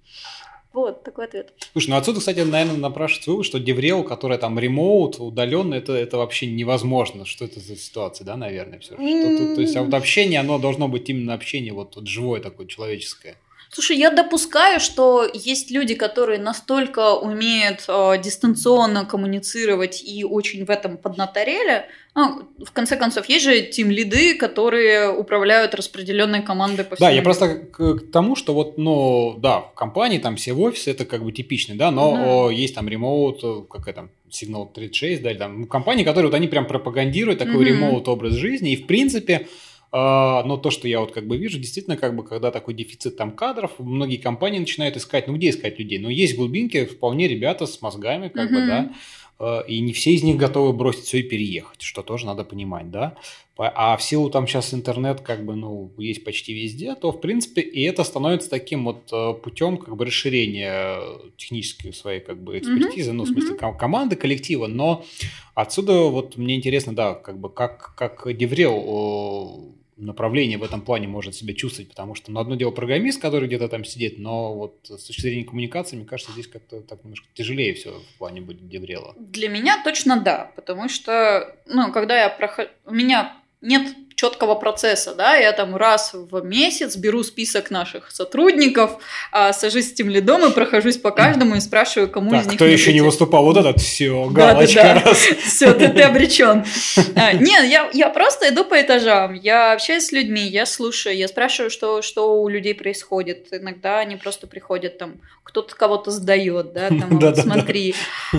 [0.74, 1.54] Вот, такой ответ.
[1.74, 6.18] Слушай, ну отсюда, кстати, наверное, напрашивается вывод, что деврел, которая там ремоут, удаленно, это, это
[6.18, 7.26] вообще невозможно.
[7.26, 8.96] Что это за ситуация, да, наверное, все.
[8.96, 12.42] Что, то, то есть, а вот общение, оно должно быть именно общение вот, вот живое
[12.42, 13.36] такое, человеческое.
[13.74, 20.70] Слушай, я допускаю, что есть люди, которые настолько умеют э, дистанционно коммуницировать и очень в
[20.70, 21.86] этом поднаторели.
[22.14, 27.10] Ну, в конце концов, есть же тим-лиды, которые управляют распределенной командой по всему.
[27.10, 30.62] Да, я просто к, к тому, что вот, ну, да, в компании там все в
[30.62, 32.26] офисе, это как бы типичный, да, но да.
[32.28, 36.68] О, есть там ремоут, как это, Signal 36, да, там компании, которые вот они прям
[36.68, 39.48] пропагандируют такой ремоут образ жизни, и в принципе
[39.94, 43.32] но то, что я вот как бы вижу, действительно, как бы, когда такой дефицит там
[43.32, 46.00] кадров, многие компании начинают искать, ну где искать людей?
[46.00, 48.54] Ну есть глубинки, вполне ребята с мозгами, как mm-hmm.
[48.54, 48.94] бы, да,
[49.40, 52.90] а, и не все из них готовы бросить все и переехать, что тоже надо понимать,
[52.90, 53.16] да.
[53.56, 57.62] А в силу там сейчас интернет как бы, ну, есть почти везде, то, в принципе,
[57.62, 61.00] и это становится таким вот э, путем как бы расширения
[61.38, 63.14] технической своей как бы экспертизы, mm-hmm.
[63.14, 63.78] ну, в смысле mm-hmm.
[63.78, 65.06] команды, коллектива, но
[65.54, 69.76] отсюда вот мне интересно, да, как бы как, как DevRel
[70.06, 73.68] направление в этом плане может себя чувствовать, потому что, ну, одно дело программист, который где-то
[73.68, 77.74] там сидит, но вот с точки зрения коммуникации, мне кажется, здесь как-то так немножко тяжелее
[77.74, 79.14] все в плане будет DevRel а.
[79.18, 82.70] Для меня точно да, потому что, ну, когда я прохожу...
[82.86, 88.92] У меня нет четкого процесса, да, я там раз в месяц беру список наших сотрудников,
[89.34, 92.56] а, сажусь с тем лидом и прохожусь по каждому и спрашиваю, кому так, из них
[92.56, 95.10] кто еще не выступал, вот этот, все, галочка да, да, да.
[95.10, 95.18] раз.
[95.18, 96.64] Все, ты, ты обречен.
[97.16, 101.28] А, нет, я, я просто иду по этажам, я общаюсь с людьми, я слушаю, я
[101.28, 103.48] спрашиваю, что, что у людей происходит.
[103.52, 107.94] Иногда они просто приходят там, кто-то кого-то сдает, да, там, вот, смотри.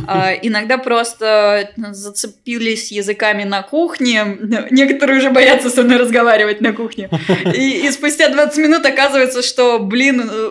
[0.07, 4.39] А, иногда просто зацепились языками на кухне,
[4.71, 7.09] некоторые уже боятся со мной разговаривать на кухне.
[7.55, 10.51] И, и спустя 20 минут оказывается, что, блин, э,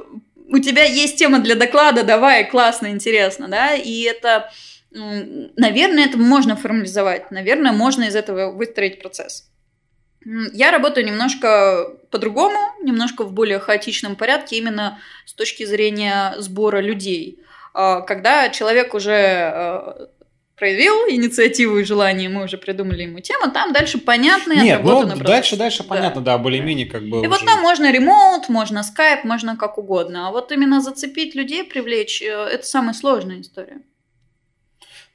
[0.50, 4.52] у тебя есть тема для доклада, давай, классно, интересно, да, и это,
[4.92, 9.50] наверное, это можно формализовать, наверное, можно из этого выстроить процесс.
[10.54, 17.40] Я работаю немножко по-другому, немножко в более хаотичном порядке, именно с точки зрения сбора людей.
[17.74, 20.10] когда человек уже
[20.64, 25.58] проявил инициативу и желание, мы уже придумали ему тему, там дальше понятно Нет, ну, дальше,
[25.58, 25.90] дальше да.
[25.90, 27.30] понятно, да, более-менее как бы И уже...
[27.30, 32.22] вот там можно ремоут, можно скайп, можно как угодно, а вот именно зацепить людей, привлечь,
[32.22, 33.82] э, это самая сложная история.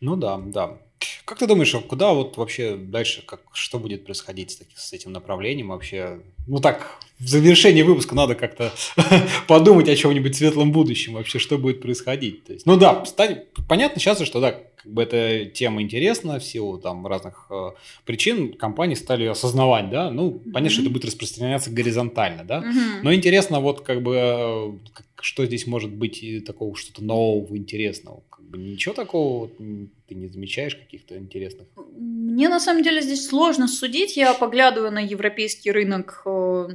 [0.02, 0.76] Ну да, да.
[1.24, 5.12] Как ты думаешь, а куда вот вообще дальше, как, что будет происходить с, с этим
[5.12, 6.20] направлением вообще?
[6.46, 8.70] Ну так, в завершении выпуска надо как-то
[9.48, 12.44] подумать о чем-нибудь светлом будущем вообще, что будет происходить.
[12.44, 14.58] То есть, ну да, стань, понятно сейчас, что да,
[14.88, 17.72] как бы эта тема интересна в силу там разных э,
[18.06, 20.70] причин, компании стали осознавать, да, ну, понятно, mm-hmm.
[20.70, 23.02] что это будет распространяться горизонтально, да, mm-hmm.
[23.02, 24.72] но интересно вот как бы, э,
[25.20, 30.74] что здесь может быть такого что-то нового, интересного, как бы ничего такого ты не замечаешь
[30.74, 31.66] каких-то интересных?
[31.94, 36.68] Мне на самом деле здесь сложно судить, я поглядываю на европейский рынок э,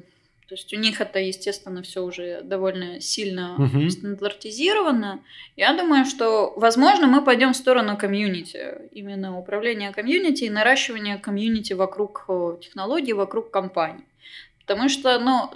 [0.53, 3.89] то есть у них это, естественно, все уже довольно сильно uh-huh.
[3.89, 5.23] стандартизировано.
[5.57, 11.73] Я думаю, что, возможно, мы пойдем в сторону комьюнити, именно управления комьюнити и наращивания комьюнити
[11.73, 14.03] вокруг э, технологий, вокруг компаний.
[14.59, 15.49] Потому что, ну,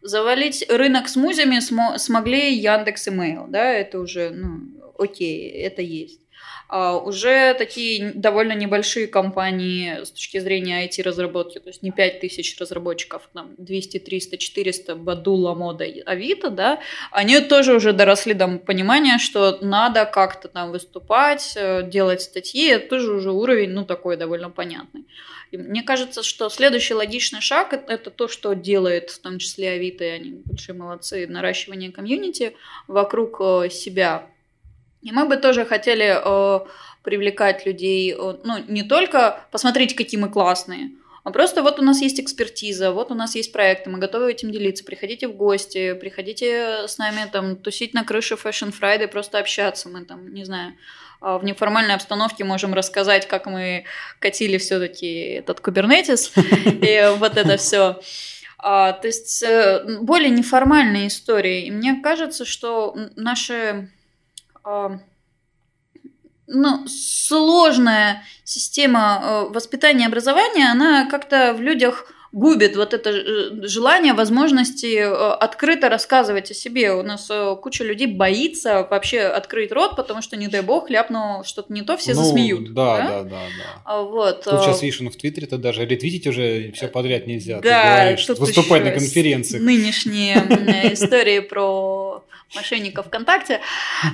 [0.00, 4.62] завалить рынок смузями смо- смогли Яндекс и Mail, да, это уже, ну,
[4.98, 6.21] окей, это есть.
[6.74, 12.58] А, уже такие довольно небольшие компании с точки зрения IT-разработки, то есть не 5 тысяч
[12.58, 16.80] разработчиков, там 200, 300, 400, Бадула, Мода, Авито, да,
[17.10, 22.88] они тоже уже доросли до понимания, что надо как-то там выступать, э, делать статьи, это
[22.88, 25.04] тоже уже уровень, ну, такой довольно понятный.
[25.50, 30.04] И мне кажется, что следующий логичный шаг– это то, что делает в том числе Авито,
[30.04, 32.56] и они большие молодцы, наращивание комьюнити
[32.88, 34.31] вокруг э, себя
[35.02, 36.60] и мы бы тоже хотели э,
[37.02, 40.92] привлекать людей, э, ну, не только посмотреть, какие мы классные,
[41.24, 44.50] а просто вот у нас есть экспертиза, вот у нас есть проекты, мы готовы этим
[44.50, 44.84] делиться.
[44.84, 49.88] Приходите в гости, приходите с нами там тусить на крыше Fashion Friday, просто общаться.
[49.88, 50.74] Мы там, не знаю,
[51.20, 53.84] э, в неформальной обстановке можем рассказать, как мы
[54.18, 56.32] катили все-таки этот кубернетис
[56.66, 58.00] и вот это все.
[58.58, 61.66] А, то есть э, более неформальные истории.
[61.66, 63.90] И мне кажется, что наши
[66.52, 73.66] ну, сложная система э, воспитания и образования, она как-то в людях губит вот это э,
[73.66, 76.92] желание, возможности э, открыто рассказывать о себе.
[76.92, 77.30] У нас
[77.62, 81.96] куча людей боится вообще открыть рот, потому что, не дай бог, ляпну что-то не то,
[81.96, 82.74] все ну, засмеют.
[82.74, 83.30] Да, да, да, да.
[83.30, 83.82] да.
[83.84, 84.44] А вот.
[84.44, 87.60] Тут сейчас видишь, ну, в Твиттере-то даже ретвитить уже все подряд нельзя.
[87.60, 89.62] Да, Ты говоришь, выступать на конференциях.
[89.62, 90.34] Нынешние
[90.92, 92.11] истории про
[92.54, 93.60] мошенников ВКонтакте.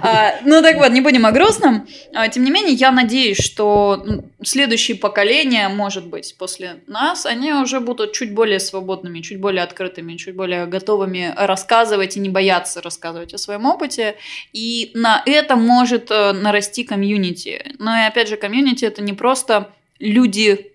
[0.00, 1.86] А, ну так вот, не будем о грустном.
[2.14, 4.04] А, тем не менее, я надеюсь, что
[4.42, 10.16] следующие поколения, может быть, после нас, они уже будут чуть более свободными, чуть более открытыми,
[10.16, 14.16] чуть более готовыми рассказывать и не бояться рассказывать о своем опыте.
[14.52, 17.74] И на это может э, нарасти комьюнити.
[17.78, 20.72] Но и опять же, комьюнити это не просто люди,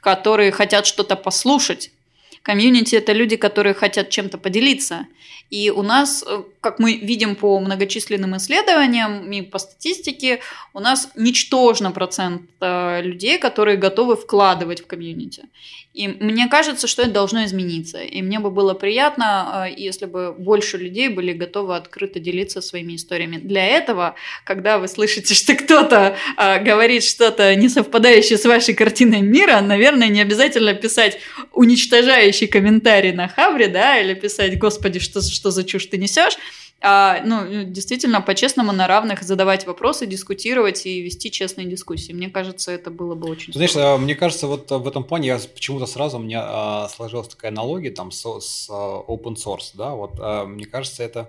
[0.00, 1.90] которые хотят что-то послушать.
[2.42, 5.06] Комьюнити это люди, которые хотят чем-то поделиться.
[5.50, 10.40] И у нас, э, как мы видим по многочисленным исследованиям и по статистике,
[10.72, 15.42] у нас ничтожно процент э, людей, которые готовы вкладывать в комьюнити.
[15.92, 17.98] И мне кажется, что это должно измениться.
[18.02, 22.96] И мне бы было приятно, э, если бы больше людей были готовы открыто делиться своими
[22.96, 23.36] историями.
[23.36, 24.14] Для этого,
[24.44, 30.22] когда вы слышите, что кто-то говорит что-то не совпадающее с вашей картиной мира, наверное, не
[30.22, 31.18] обязательно писать
[31.52, 36.38] уничтожающий комментарий на Хабре, да, или писать, господи, что, что за чушь ты несешь,
[36.86, 42.12] а, ну, действительно, по-честному на равных задавать вопросы, дискутировать и вести честные дискуссии.
[42.12, 43.96] Мне кажется, это было бы очень Знаешь, здорово.
[43.96, 47.90] мне кажется, вот в этом плане я почему-то сразу у меня а, сложилась такая аналогия
[47.90, 51.26] там с, с open source, да, вот а, мне кажется, это а,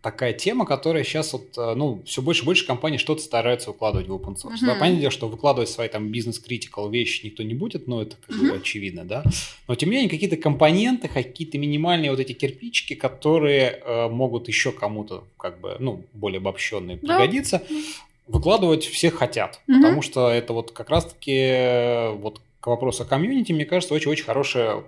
[0.00, 4.08] такая тема, которая сейчас вот, э, ну, все больше и больше компаний что-то стараются укладывать
[4.08, 4.54] в open source.
[4.54, 4.66] Uh-huh.
[4.66, 8.36] Да, понятное дело, что выкладывать свои там бизнес-критикал вещи никто не будет, но это как
[8.36, 8.50] uh-huh.
[8.50, 9.22] бы очевидно, да.
[9.68, 14.72] Но тем не менее какие-то компоненты, какие-то минимальные вот эти кирпичики, которые э, могут еще
[14.72, 17.18] кому-то как бы, ну, более обобщенные да.
[17.18, 17.62] пригодиться,
[18.26, 19.74] выкладывать все хотят, uh-huh.
[19.74, 24.24] потому что это вот как раз-таки э, вот к вопросу о комьюнити, мне кажется, очень-очень
[24.24, 24.84] хорошая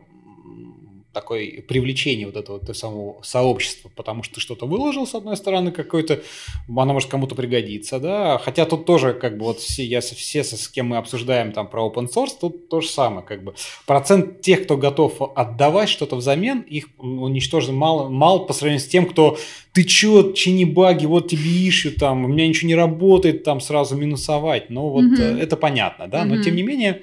[1.13, 5.71] такое привлечение вот этого вот, самого сообщества, потому что ты что-то выложил, с одной стороны,
[5.71, 6.23] какой-то,
[6.69, 10.69] она может кому-то пригодиться, да, хотя тут тоже, как бы, вот все, я, все, с
[10.69, 13.55] кем мы обсуждаем там про open source, тут то же самое, как бы,
[13.87, 19.07] процент тех, кто готов отдавать что-то взамен, их уничтожен мало, мало по сравнению с тем,
[19.07, 19.39] кто,
[19.73, 23.97] ты чё, чини баги, вот тебе ищу, там, у меня ничего не работает, там, сразу
[23.97, 25.41] минусовать, ну, вот, mm-hmm.
[25.41, 26.43] это понятно, да, но, mm-hmm.
[26.43, 27.03] тем не менее,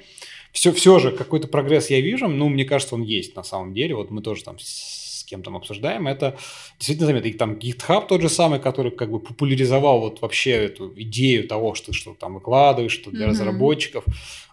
[0.52, 3.94] все, все же какой-то прогресс я вижу, ну, мне кажется, он есть на самом деле.
[3.94, 6.36] Вот мы тоже там с кем там обсуждаем, это
[6.78, 7.28] действительно заметно.
[7.28, 11.74] И там GitHub тот же самый, который как бы популяризовал вот вообще эту идею того,
[11.74, 13.30] что, что там выкладываешь, что для mm-hmm.
[13.30, 14.04] разработчиков.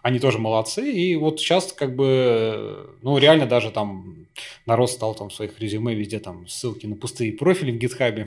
[0.02, 0.92] Они тоже молодцы.
[0.92, 4.27] И вот сейчас как бы, ну, реально даже там
[4.66, 8.26] народ стал там в своих резюме везде там ссылки на пустые профили в гитхабе.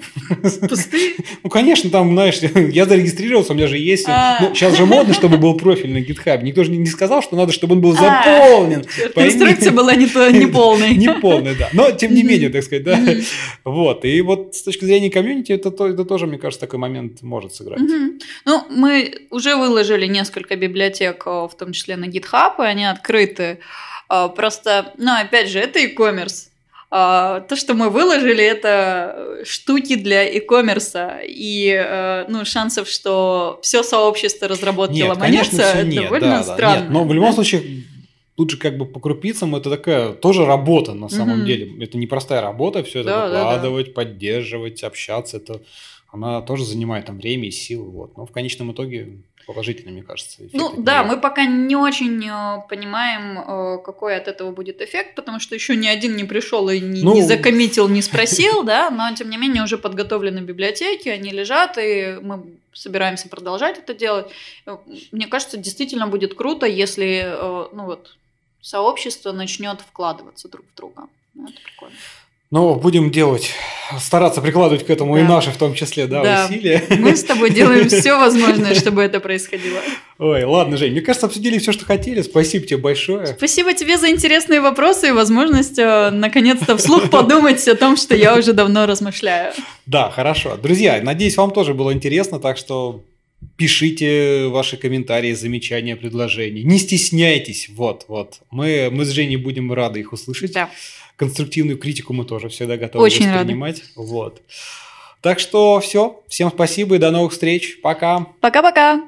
[0.67, 1.13] Пустые?
[1.43, 2.37] Ну, конечно, там, знаешь,
[2.73, 4.05] я зарегистрировался, у меня же есть...
[4.07, 4.37] А.
[4.41, 6.43] Ну, сейчас же модно, чтобы был профиль на гитхабе.
[6.43, 7.95] Никто же не сказал, что надо, чтобы он был а.
[7.95, 8.85] заполнен.
[9.15, 10.95] Инструкция была не полной.
[11.01, 11.69] Не полная, да.
[11.73, 12.99] Но, тем не менее, так сказать, да.
[13.63, 14.05] Вот.
[14.05, 17.79] И вот с точки зрения комьюнити, это тоже, мне кажется, такой момент может сыграть.
[18.45, 23.59] Ну, мы уже выложили несколько библиотек, в том числе на GitHub, и они открыты
[24.29, 26.49] просто, ну, опять же, это e-commerce.
[26.93, 31.25] А, то, что мы выложили, это штуки для e-commerce.
[31.25, 36.75] И э, ну, шансов, что все сообщество разработало монетца, довольно да, странно.
[36.75, 37.85] Да, нет, но в любом случае,
[38.35, 41.45] тут же как бы по крупицам это такая тоже работа на самом mm-hmm.
[41.45, 41.83] деле.
[41.83, 43.95] Это непростая работа, все это да, выкладывать, да, да.
[43.95, 45.37] поддерживать, общаться.
[45.37, 45.61] Это
[46.11, 47.89] она тоже занимает там время и силы.
[47.89, 48.17] Вот.
[48.17, 50.41] Но в конечном итоге положительный, мне кажется.
[50.53, 55.39] Ну да, мы пока не очень э, понимаем, э, какой от этого будет эффект, потому
[55.39, 57.13] что еще ни один не пришел и не, ну...
[57.13, 62.17] не закоммитил, не спросил, да, но тем не менее уже подготовлены библиотеки, они лежат, и
[62.21, 62.43] мы
[62.73, 64.31] собираемся продолжать это делать.
[64.65, 64.77] Э,
[65.11, 67.35] мне кажется, действительно будет круто, если
[67.73, 68.15] ну вот,
[68.61, 71.07] сообщество начнет вкладываться друг в друга.
[71.33, 71.95] Ну, это прикольно.
[72.51, 73.51] Но будем делать,
[73.97, 75.21] стараться прикладывать к этому да.
[75.21, 76.83] и наши в том числе, да, да, усилия.
[76.89, 79.79] Мы с тобой делаем все возможное, чтобы это происходило.
[80.19, 82.21] Ой, ладно, Жень, мне кажется, обсудили все, что хотели.
[82.21, 83.27] Спасибо тебе большое.
[83.27, 88.35] Спасибо тебе за интересные вопросы и возможность э, наконец-то вслух подумать о том, что я
[88.35, 89.53] уже давно размышляю.
[89.85, 90.57] Да, хорошо.
[90.57, 93.01] Друзья, надеюсь, вам тоже было интересно, так что
[93.55, 96.63] пишите ваши комментарии, замечания, предложения.
[96.63, 98.41] Не стесняйтесь, вот, вот.
[98.51, 100.51] Мы, мы с Женей будем рады их услышать.
[100.51, 100.69] Да
[101.21, 103.79] конструктивную критику мы тоже всегда готовы Очень воспринимать.
[103.79, 103.91] Рада.
[103.95, 104.41] Вот.
[105.21, 106.23] Так что все.
[106.27, 107.79] Всем спасибо и до новых встреч.
[107.83, 108.25] Пока.
[108.39, 109.03] Пока-пока.